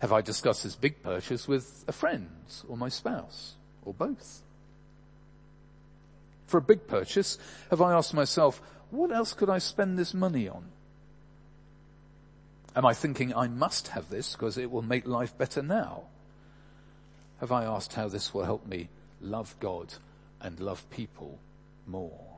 Have 0.00 0.12
I 0.12 0.20
discussed 0.20 0.62
this 0.62 0.76
big 0.76 1.02
purchase 1.02 1.48
with 1.48 1.84
a 1.88 1.92
friend 1.92 2.28
or 2.68 2.76
my 2.76 2.88
spouse 2.88 3.54
or 3.84 3.92
both? 3.92 4.42
For 6.46 6.58
a 6.58 6.62
big 6.62 6.86
purchase, 6.86 7.38
have 7.70 7.82
I 7.82 7.92
asked 7.92 8.14
myself, 8.14 8.62
what 8.90 9.12
else 9.12 9.34
could 9.34 9.50
I 9.50 9.58
spend 9.58 9.98
this 9.98 10.14
money 10.14 10.48
on? 10.48 10.64
Am 12.76 12.86
I 12.86 12.94
thinking 12.94 13.34
I 13.34 13.48
must 13.48 13.88
have 13.88 14.08
this 14.08 14.32
because 14.34 14.56
it 14.56 14.70
will 14.70 14.82
make 14.82 15.06
life 15.06 15.36
better 15.36 15.62
now? 15.62 16.04
Have 17.40 17.52
I 17.52 17.64
asked 17.64 17.94
how 17.94 18.08
this 18.08 18.32
will 18.32 18.44
help 18.44 18.66
me 18.66 18.88
love 19.20 19.56
God 19.58 19.94
and 20.40 20.60
love 20.60 20.88
people 20.90 21.38
more? 21.86 22.36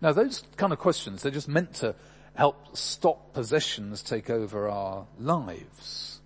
Now 0.00 0.12
those 0.12 0.42
kind 0.56 0.72
of 0.72 0.78
questions, 0.78 1.22
they're 1.22 1.30
just 1.30 1.48
meant 1.48 1.74
to 1.74 1.94
help 2.34 2.76
stop 2.76 3.32
possessions 3.32 4.02
take 4.02 4.30
over 4.30 4.68
our 4.68 5.06
lives 5.18 6.20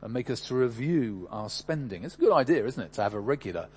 and 0.00 0.12
make 0.12 0.30
us 0.30 0.40
to 0.40 0.54
review 0.54 1.28
our 1.30 1.48
spending. 1.48 2.04
It's 2.04 2.14
a 2.14 2.18
good 2.18 2.32
idea, 2.32 2.66
isn't 2.66 2.82
it, 2.82 2.92
to 2.94 3.02
have 3.02 3.14
a 3.14 3.20
regular 3.20 3.68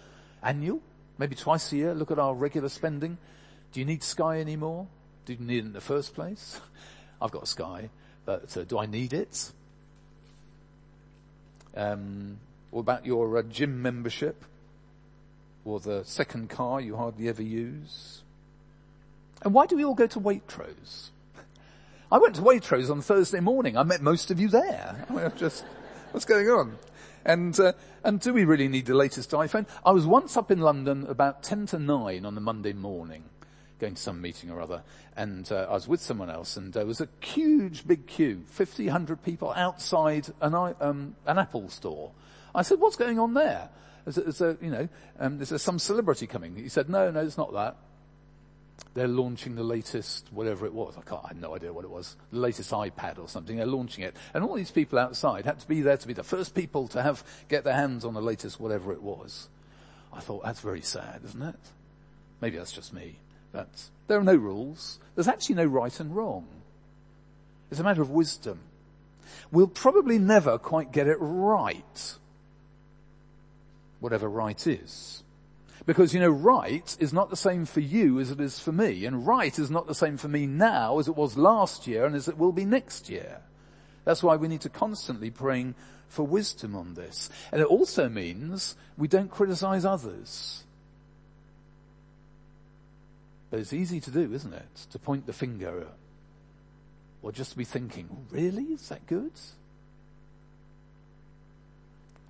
annual, 0.41 0.81
maybe 1.17 1.35
twice 1.35 1.71
a 1.71 1.75
year, 1.75 1.93
look 1.93 2.11
at 2.11 2.19
our 2.19 2.33
regular 2.33 2.69
spending. 2.69 3.17
Do 3.71 3.79
you 3.79 3.85
need 3.85 4.03
Sky 4.03 4.39
anymore? 4.39 4.88
Did 5.25 5.39
you 5.39 5.45
need 5.45 5.57
it 5.57 5.65
in 5.65 5.73
the 5.73 5.81
first 5.81 6.15
place? 6.15 6.59
I've 7.21 7.31
got 7.31 7.47
Sky, 7.47 7.89
but 8.25 8.55
uh, 8.57 8.63
do 8.63 8.79
I 8.79 8.85
need 8.85 9.13
it? 9.13 9.51
Um, 11.75 12.39
what 12.71 12.81
about 12.81 13.05
your 13.05 13.38
uh, 13.38 13.41
gym 13.43 13.81
membership? 13.81 14.43
Or 15.63 15.79
the 15.79 16.03
second 16.03 16.49
car 16.49 16.79
you 16.79 16.95
hardly 16.95 17.27
ever 17.27 17.41
use? 17.41 18.21
And 19.41 19.53
why 19.53 19.65
do 19.65 19.75
we 19.75 19.83
all 19.83 19.95
go 19.95 20.07
to 20.07 20.19
Waitrose? 20.19 21.09
I 22.11 22.19
went 22.19 22.35
to 22.35 22.41
Waitrose 22.41 22.91
on 22.91 23.01
Thursday 23.01 23.39
morning. 23.39 23.77
I 23.77 23.83
met 23.83 24.01
most 24.01 24.29
of 24.29 24.39
you 24.39 24.47
there. 24.47 25.05
I 25.09 25.13
mean, 25.13 25.31
just, 25.37 25.65
what's 26.11 26.25
going 26.25 26.47
on? 26.49 26.77
And, 27.25 27.59
uh, 27.59 27.73
and 28.03 28.19
do 28.19 28.31
we 28.31 28.45
really 28.45 28.67
need 28.67 28.85
the 28.85 28.93
latest 28.93 29.31
iPhone? 29.31 29.65
I 29.83 29.91
was 29.91 30.05
once 30.05 30.37
up 30.37 30.51
in 30.51 30.59
London 30.59 31.07
about 31.07 31.41
10 31.41 31.65
to 31.67 31.79
9 31.79 32.23
on 32.23 32.35
the 32.35 32.41
Monday 32.41 32.73
morning, 32.73 33.23
going 33.79 33.95
to 33.95 34.01
some 34.01 34.21
meeting 34.21 34.51
or 34.51 34.61
other, 34.61 34.83
and 35.17 35.51
uh, 35.51 35.65
I 35.67 35.73
was 35.73 35.87
with 35.87 35.99
someone 35.99 36.29
else, 36.29 36.55
and 36.57 36.71
there 36.73 36.85
was 36.85 37.01
a 37.01 37.09
huge 37.21 37.87
big 37.87 38.05
queue, 38.05 38.43
50, 38.49 38.85
100 38.85 39.23
people 39.23 39.51
outside 39.55 40.27
an, 40.41 40.53
um, 40.53 41.15
an 41.25 41.39
Apple 41.39 41.69
store. 41.69 42.11
I 42.53 42.61
said, 42.61 42.79
what's 42.79 42.95
going 42.95 43.17
on 43.17 43.33
there? 43.33 43.69
Is 44.05 44.37
there, 44.37 44.55
you 44.61 44.69
know, 44.69 44.87
um, 45.19 45.41
is 45.41 45.49
there 45.49 45.57
some 45.57 45.79
celebrity 45.79 46.27
coming? 46.27 46.55
He 46.55 46.69
said, 46.69 46.87
no, 46.87 47.09
no, 47.09 47.21
it's 47.21 47.39
not 47.39 47.51
that 47.53 47.75
they're 48.95 49.10
launching 49.10 49.55
the 49.55 49.63
latest, 49.63 50.25
whatever 50.31 50.65
it 50.65 50.73
was. 50.73 50.95
I 50.97 51.01
can't, 51.01 51.21
I 51.25 51.27
had 51.27 51.41
no 51.41 51.53
idea 51.53 51.71
what 51.71 51.84
it 51.84 51.91
was. 51.91 52.15
The 52.31 52.39
latest 52.39 52.71
iPad 52.71 53.19
or 53.19 53.27
something. 53.27 53.58
They're 53.58 53.65
launching 53.65 54.05
it. 54.05 54.15
And 54.34 54.41
all 54.43 54.55
these 54.55 54.71
people 54.71 54.97
outside 54.97 55.43
had 55.43 55.60
to 55.60 55.67
be 55.67 55.81
there 55.81 55.97
to 55.97 56.08
be 56.08 56.13
the 56.13 56.23
first 56.23 56.55
people 56.55 56.88
to 56.88 57.03
have, 57.03 57.23
get 57.49 57.65
their 57.65 57.73
hands 57.73 58.05
on 58.05 58.13
the 58.13 58.21
latest 58.21 58.58
whatever 58.58 58.93
it 58.93 59.03
was. 59.03 59.49
I 60.13 60.21
thought, 60.21 60.43
that's 60.43 60.62
very 60.62 60.81
sad, 60.81 61.21
isn't 61.25 61.41
it? 61.41 61.60
Maybe 62.39 62.58
that's 62.58 62.71
just 62.71 62.93
me. 62.93 63.17
But 63.51 63.67
there 64.08 64.17
are 64.17 64.23
no 64.23 64.36
rules. 64.36 64.97
There's 65.13 65.27
actually 65.27 65.55
no 65.55 65.65
right 65.65 65.99
and 65.99 66.15
wrong. 66.15 66.47
It's 67.69 67.81
a 67.81 67.84
matter 67.84 68.01
of 68.01 68.10
wisdom. 68.10 68.60
We'll 69.51 69.67
probably 69.67 70.19
never 70.19 70.58
quite 70.58 70.93
get 70.93 71.08
it 71.08 71.17
right. 71.19 72.15
Whatever 73.99 74.29
right 74.29 74.65
is. 74.65 75.21
Because, 75.85 76.13
you 76.13 76.19
know, 76.19 76.29
right 76.29 76.95
is 76.99 77.13
not 77.13 77.29
the 77.29 77.35
same 77.35 77.65
for 77.65 77.79
you 77.79 78.19
as 78.19 78.31
it 78.31 78.39
is 78.39 78.59
for 78.59 78.71
me. 78.71 79.05
And 79.05 79.25
right 79.25 79.57
is 79.57 79.69
not 79.69 79.87
the 79.87 79.93
same 79.95 80.17
for 80.17 80.27
me 80.27 80.47
now 80.47 80.97
as 80.97 81.07
it 81.07 81.15
was 81.15 81.37
last 81.37 81.85
year 81.85 82.05
and 82.05 82.15
as 82.15 82.27
it 82.27 82.37
will 82.37 82.51
be 82.51 82.65
next 82.65 83.09
year. 83.09 83.41
That's 84.03 84.23
why 84.23 84.35
we 84.35 84.47
need 84.47 84.61
to 84.61 84.69
constantly 84.69 85.29
praying 85.29 85.75
for 86.07 86.25
wisdom 86.25 86.75
on 86.75 86.95
this. 86.95 87.29
And 87.51 87.61
it 87.61 87.67
also 87.67 88.09
means 88.09 88.75
we 88.97 89.07
don't 89.07 89.29
criticize 89.29 89.85
others. 89.85 90.63
But 93.51 93.59
it's 93.59 93.73
easy 93.73 93.99
to 94.01 94.11
do, 94.11 94.33
isn't 94.33 94.53
it? 94.53 94.87
To 94.91 94.99
point 94.99 95.27
the 95.27 95.33
finger 95.33 95.87
or 97.21 97.31
just 97.31 97.57
be 97.57 97.63
thinking, 97.63 98.07
oh, 98.11 98.17
really? 98.31 98.63
Is 98.63 98.89
that 98.89 99.05
good? 99.07 99.31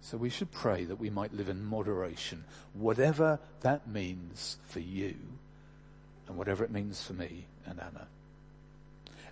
So 0.06 0.18
we 0.18 0.30
should 0.30 0.52
pray 0.52 0.84
that 0.84 1.00
we 1.00 1.10
might 1.10 1.34
live 1.34 1.50
in 1.50 1.66
moderation, 1.66 2.44
whatever 2.74 3.40
that 3.62 3.88
means 3.88 4.60
for 4.68 4.80
you 4.80 5.16
and 6.28 6.38
whatever 6.38 6.64
it 6.64 6.70
means 6.70 7.02
for 7.02 7.14
me 7.14 7.48
and 7.66 7.80
Anna. 7.80 8.06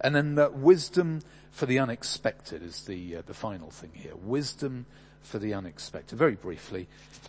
And 0.02 0.16
then 0.16 0.40
uh, 0.40 0.50
wisdom 0.50 1.22
for 1.52 1.68
the 1.68 1.78
unexpected 1.78 2.64
is 2.64 2.86
the 2.86 3.18
uh, 3.18 3.22
the 3.24 3.36
final 3.36 3.70
thing 3.70 3.92
here. 3.94 4.16
Wisdom 4.16 4.88
for 5.22 5.38
the 5.38 5.54
unexpected. 5.54 6.18
Very 6.18 6.34
briefly, 6.34 6.88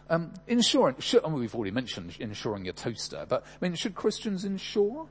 um, 0.09 0.33
insurance. 0.47 1.05
Should, 1.05 1.23
I 1.23 1.29
mean, 1.29 1.41
we've 1.41 1.55
already 1.55 1.71
mentioned 1.71 2.17
insuring 2.19 2.65
your 2.65 2.73
toaster, 2.73 3.27
but 3.29 3.45
I 3.45 3.59
mean, 3.61 3.75
should 3.75 3.95
Christians 3.95 4.47
insure? 4.47 5.07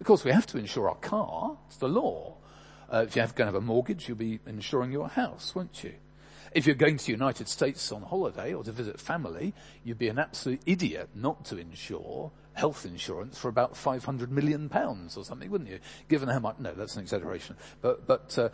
Of 0.00 0.06
course, 0.06 0.24
we 0.24 0.32
have 0.32 0.46
to 0.46 0.56
insure 0.56 0.88
our 0.88 0.96
car. 0.96 1.58
It's 1.66 1.76
the 1.76 1.88
law. 1.88 2.36
Uh, 2.90 3.04
if 3.06 3.14
you're 3.14 3.26
going 3.26 3.36
to 3.36 3.44
have 3.44 3.54
a 3.54 3.60
mortgage, 3.60 4.08
you'll 4.08 4.16
be 4.16 4.40
insuring 4.46 4.92
your 4.92 5.08
house, 5.08 5.54
won't 5.54 5.84
you? 5.84 5.92
If 6.52 6.66
you're 6.66 6.74
going 6.74 6.96
to 6.96 7.06
the 7.06 7.12
United 7.12 7.48
States 7.48 7.92
on 7.92 8.02
holiday 8.02 8.54
or 8.54 8.64
to 8.64 8.72
visit 8.72 8.98
family, 8.98 9.54
you'd 9.84 9.98
be 9.98 10.08
an 10.08 10.18
absolute 10.18 10.60
idiot 10.66 11.10
not 11.14 11.44
to 11.46 11.58
insure 11.58 12.32
health 12.54 12.84
insurance 12.84 13.38
for 13.38 13.48
about 13.48 13.76
500 13.76 14.32
million 14.32 14.68
pounds 14.68 15.16
or 15.16 15.24
something, 15.24 15.50
wouldn't 15.50 15.70
you? 15.70 15.78
Given 16.08 16.28
how 16.28 16.40
much, 16.40 16.56
no, 16.58 16.72
that's 16.72 16.96
an 16.96 17.02
exaggeration, 17.02 17.56
but, 17.80 18.06
but, 18.06 18.36
uh, 18.36 18.48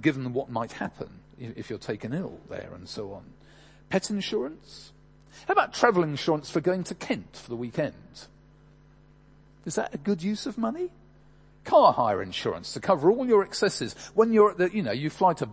given 0.00 0.32
what 0.32 0.48
might 0.48 0.72
happen 0.72 1.08
if 1.38 1.68
you're 1.68 1.78
taken 1.78 2.12
ill 2.14 2.38
there 2.48 2.70
and 2.74 2.88
so 2.88 3.12
on. 3.12 3.24
Pet 3.88 4.10
insurance? 4.10 4.92
How 5.48 5.52
about 5.52 5.74
travel 5.74 6.04
insurance 6.04 6.50
for 6.50 6.60
going 6.60 6.84
to 6.84 6.94
Kent 6.94 7.36
for 7.36 7.50
the 7.50 7.56
weekend? 7.56 7.94
Is 9.66 9.74
that 9.74 9.94
a 9.94 9.98
good 9.98 10.22
use 10.22 10.46
of 10.46 10.56
money? 10.56 10.90
Car 11.64 11.92
hire 11.92 12.22
insurance 12.22 12.72
to 12.74 12.80
cover 12.80 13.10
all 13.10 13.26
your 13.26 13.42
excesses 13.42 13.94
when 14.14 14.32
you're 14.32 14.52
at 14.52 14.58
the, 14.58 14.74
you 14.74 14.82
know, 14.82 14.92
you 14.92 15.10
fly 15.10 15.34
to 15.34 15.48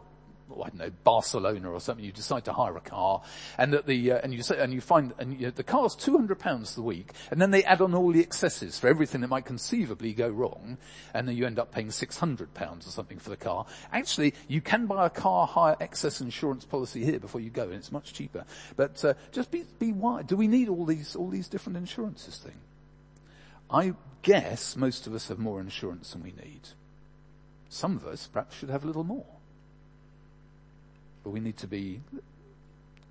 I 0.64 0.70
don't 0.70 0.78
know, 0.78 0.92
Barcelona 1.04 1.72
or 1.72 1.80
something, 1.80 2.04
you 2.04 2.12
decide 2.12 2.46
to 2.46 2.54
hire 2.54 2.76
a 2.76 2.82
car 2.82 3.22
and 3.58 3.74
that 3.74 3.86
the, 3.86 4.14
uh, 4.14 4.20
and 4.24 4.34
you 4.34 4.44
say, 4.44 4.60
and 4.60 4.74
you 4.74 4.82
find, 4.82 5.14
and 5.20 5.40
you 5.40 5.52
the 5.52 5.64
car's 5.64 5.96
200 5.96 6.40
pounds 6.40 6.76
the 6.76 6.82
week 6.82 7.14
and 7.32 7.42
then 7.42 7.52
they 7.52 7.64
add 7.64 7.82
on 7.82 7.94
all 7.94 8.12
the 8.12 8.22
excesses 8.22 8.80
for 8.80 8.88
everything 8.88 9.22
that 9.22 9.28
might 9.28 9.46
conceivably 9.46 10.14
go 10.14 10.30
wrong 10.30 10.78
and 11.14 11.28
then 11.28 11.36
you 11.36 11.46
end 11.46 11.60
up 11.60 11.72
paying 11.72 11.92
600 11.92 12.54
pounds 12.54 12.88
or 12.88 12.92
something 12.92 13.20
for 13.20 13.30
the 13.30 13.38
car. 13.38 13.66
Actually, 13.92 14.34
you 14.48 14.62
can 14.62 14.86
buy 14.86 15.06
a 15.06 15.10
car 15.10 15.48
hire 15.48 15.78
excess 15.80 16.22
insurance 16.22 16.66
policy 16.66 17.04
here 17.04 17.20
before 17.20 17.42
you 17.42 17.50
go 17.50 17.64
and 17.64 17.74
it's 17.74 17.92
much 17.92 18.14
cheaper. 18.14 18.46
But, 18.76 19.04
uh, 19.04 19.14
just 19.32 19.52
be, 19.52 19.64
be 19.80 19.92
wise. 19.92 20.26
Do 20.26 20.36
we 20.36 20.48
need 20.48 20.70
all 20.70 20.86
these, 20.86 21.16
all 21.16 21.30
these 21.30 21.48
different 21.48 21.78
insurances 21.78 22.38
thing? 22.38 22.60
I 23.70 23.94
guess 24.22 24.76
most 24.76 25.08
of 25.08 25.14
us 25.14 25.28
have 25.28 25.40
more 25.40 25.60
insurance 25.60 26.12
than 26.12 26.24
we 26.24 26.32
need. 26.32 26.70
Some 27.70 27.98
of 27.98 28.06
us 28.06 28.28
perhaps 28.28 28.56
should 28.56 28.70
have 28.70 28.84
a 28.84 28.88
little 28.88 29.04
more. 29.04 29.37
But 31.28 31.34
we 31.34 31.42
need 31.42 31.58
to 31.58 31.68
be 31.68 32.00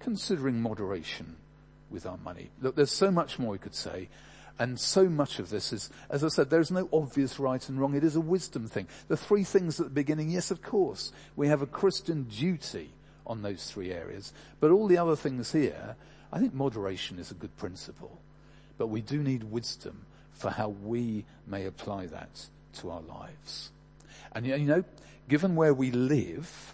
considering 0.01 0.63
moderation 0.63 1.37
with 1.91 2.07
our 2.07 2.17
money. 2.17 2.49
Look, 2.63 2.75
there's 2.75 2.91
so 2.91 3.11
much 3.11 3.39
more 3.39 3.51
we 3.51 3.59
could 3.59 3.75
say. 3.75 4.09
And 4.59 4.81
so 4.81 5.05
much 5.05 5.39
of 5.39 5.51
this 5.51 5.71
is, 5.71 5.91
as 6.09 6.25
I 6.25 6.29
said, 6.29 6.49
there's 6.49 6.71
no 6.71 6.89
obvious 6.95 7.39
right 7.39 7.69
and 7.69 7.79
wrong. 7.79 7.95
It 7.95 8.05
is 8.05 8.17
a 8.17 8.23
wisdom 8.23 8.69
thing. 8.69 8.89
The 9.09 9.19
three 9.19 9.45
things 9.45 9.79
at 9.81 9.85
the 9.85 9.93
beginning, 9.93 10.31
yes, 10.31 10.51
of 10.51 10.63
course, 10.63 11.13
we 11.37 11.49
have 11.49 11.61
a 11.61 11.67
Christian 11.67 12.23
duty 12.23 12.89
on 13.27 13.43
those 13.43 13.71
three 13.71 13.93
areas. 13.93 14.33
But 14.61 14.71
all 14.71 14.87
the 14.87 14.97
other 14.97 15.15
things 15.15 15.53
here, 15.53 15.95
I 16.33 16.39
think 16.39 16.55
moderation 16.55 17.19
is 17.19 17.31
a 17.31 17.35
good 17.35 17.55
principle. 17.59 18.19
But 18.79 18.87
we 18.87 19.03
do 19.03 19.23
need 19.23 19.45
wisdom 19.45 20.07
for 20.33 20.49
how 20.49 20.71
we 20.71 21.27
may 21.47 21.67
apply 21.67 22.07
that 22.07 22.47
to 22.79 22.93
our 22.93 23.03
lives. 23.03 23.73
And 24.33 24.47
you 24.47 24.57
know, 24.61 24.85
given 25.29 25.55
where 25.55 25.75
we 25.75 25.91
live, 25.91 26.73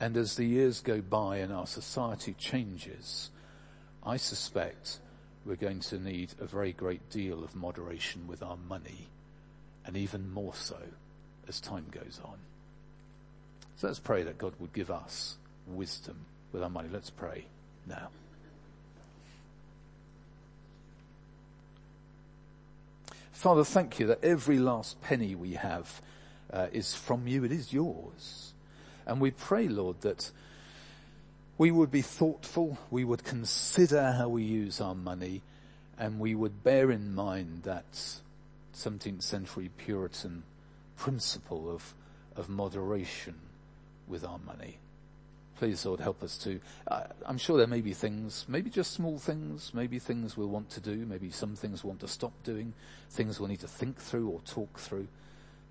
and 0.00 0.16
as 0.16 0.36
the 0.36 0.44
years 0.44 0.80
go 0.80 1.02
by 1.02 1.36
and 1.36 1.52
our 1.52 1.66
society 1.66 2.34
changes, 2.38 3.30
I 4.02 4.16
suspect 4.16 4.98
we're 5.44 5.56
going 5.56 5.80
to 5.80 5.98
need 5.98 6.30
a 6.40 6.46
very 6.46 6.72
great 6.72 7.10
deal 7.10 7.44
of 7.44 7.54
moderation 7.54 8.26
with 8.26 8.42
our 8.42 8.56
money, 8.56 9.08
and 9.84 9.96
even 9.96 10.32
more 10.32 10.54
so 10.54 10.78
as 11.46 11.60
time 11.60 11.86
goes 11.90 12.18
on. 12.24 12.38
So 13.76 13.86
let's 13.88 13.98
pray 13.98 14.22
that 14.22 14.38
God 14.38 14.54
would 14.58 14.72
give 14.72 14.90
us 14.90 15.36
wisdom 15.66 16.24
with 16.52 16.62
our 16.62 16.70
money. 16.70 16.88
Let's 16.90 17.10
pray 17.10 17.44
now. 17.86 18.08
Father, 23.32 23.64
thank 23.64 23.98
you 23.98 24.06
that 24.08 24.22
every 24.22 24.58
last 24.58 25.00
penny 25.00 25.34
we 25.34 25.54
have 25.54 26.02
uh, 26.52 26.66
is 26.72 26.94
from 26.94 27.26
you. 27.26 27.42
It 27.44 27.52
is 27.52 27.72
yours. 27.72 28.52
And 29.10 29.20
we 29.20 29.32
pray, 29.32 29.66
Lord, 29.66 30.02
that 30.02 30.30
we 31.58 31.72
would 31.72 31.90
be 31.90 32.00
thoughtful, 32.00 32.78
we 32.92 33.02
would 33.02 33.24
consider 33.24 34.12
how 34.12 34.28
we 34.28 34.44
use 34.44 34.80
our 34.80 34.94
money, 34.94 35.42
and 35.98 36.20
we 36.20 36.36
would 36.36 36.62
bear 36.62 36.92
in 36.92 37.12
mind 37.12 37.64
that 37.64 38.20
17th 38.72 39.22
century 39.22 39.68
Puritan 39.76 40.44
principle 40.96 41.68
of, 41.68 41.92
of 42.36 42.48
moderation 42.48 43.34
with 44.06 44.24
our 44.24 44.38
money. 44.38 44.78
Please, 45.58 45.84
Lord, 45.84 45.98
help 45.98 46.22
us 46.22 46.38
to, 46.38 46.60
I'm 47.26 47.36
sure 47.36 47.58
there 47.58 47.66
may 47.66 47.80
be 47.80 47.94
things, 47.94 48.44
maybe 48.46 48.70
just 48.70 48.92
small 48.92 49.18
things, 49.18 49.72
maybe 49.74 49.98
things 49.98 50.36
we'll 50.36 50.46
want 50.46 50.70
to 50.70 50.80
do, 50.80 51.04
maybe 51.04 51.30
some 51.30 51.56
things 51.56 51.82
we'll 51.82 51.90
want 51.90 52.00
to 52.02 52.08
stop 52.08 52.32
doing, 52.44 52.74
things 53.10 53.40
we'll 53.40 53.48
need 53.48 53.60
to 53.60 53.68
think 53.68 53.98
through 53.98 54.28
or 54.28 54.40
talk 54.46 54.78
through. 54.78 55.08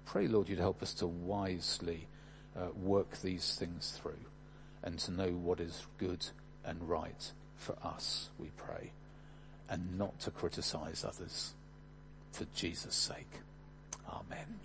Pray, 0.06 0.28
Lord, 0.28 0.50
you'd 0.50 0.60
help 0.60 0.84
us 0.84 0.94
to 0.96 1.08
wisely 1.08 2.09
uh, 2.58 2.68
work 2.76 3.22
these 3.22 3.56
things 3.56 4.00
through 4.02 4.26
and 4.84 4.98
to 5.00 5.12
know 5.12 5.30
what 5.30 5.60
is 5.60 5.86
good 5.98 6.26
and 6.66 6.88
right 6.88 7.32
for 7.56 7.76
us, 7.84 8.30
we 8.40 8.50
pray, 8.56 8.92
and 9.70 9.98
not 9.98 10.20
to 10.22 10.32
criticize 10.32 11.04
others 11.04 11.54
for 12.32 12.46
Jesus' 12.56 12.96
sake. 12.96 13.42
Amen. 14.10 14.60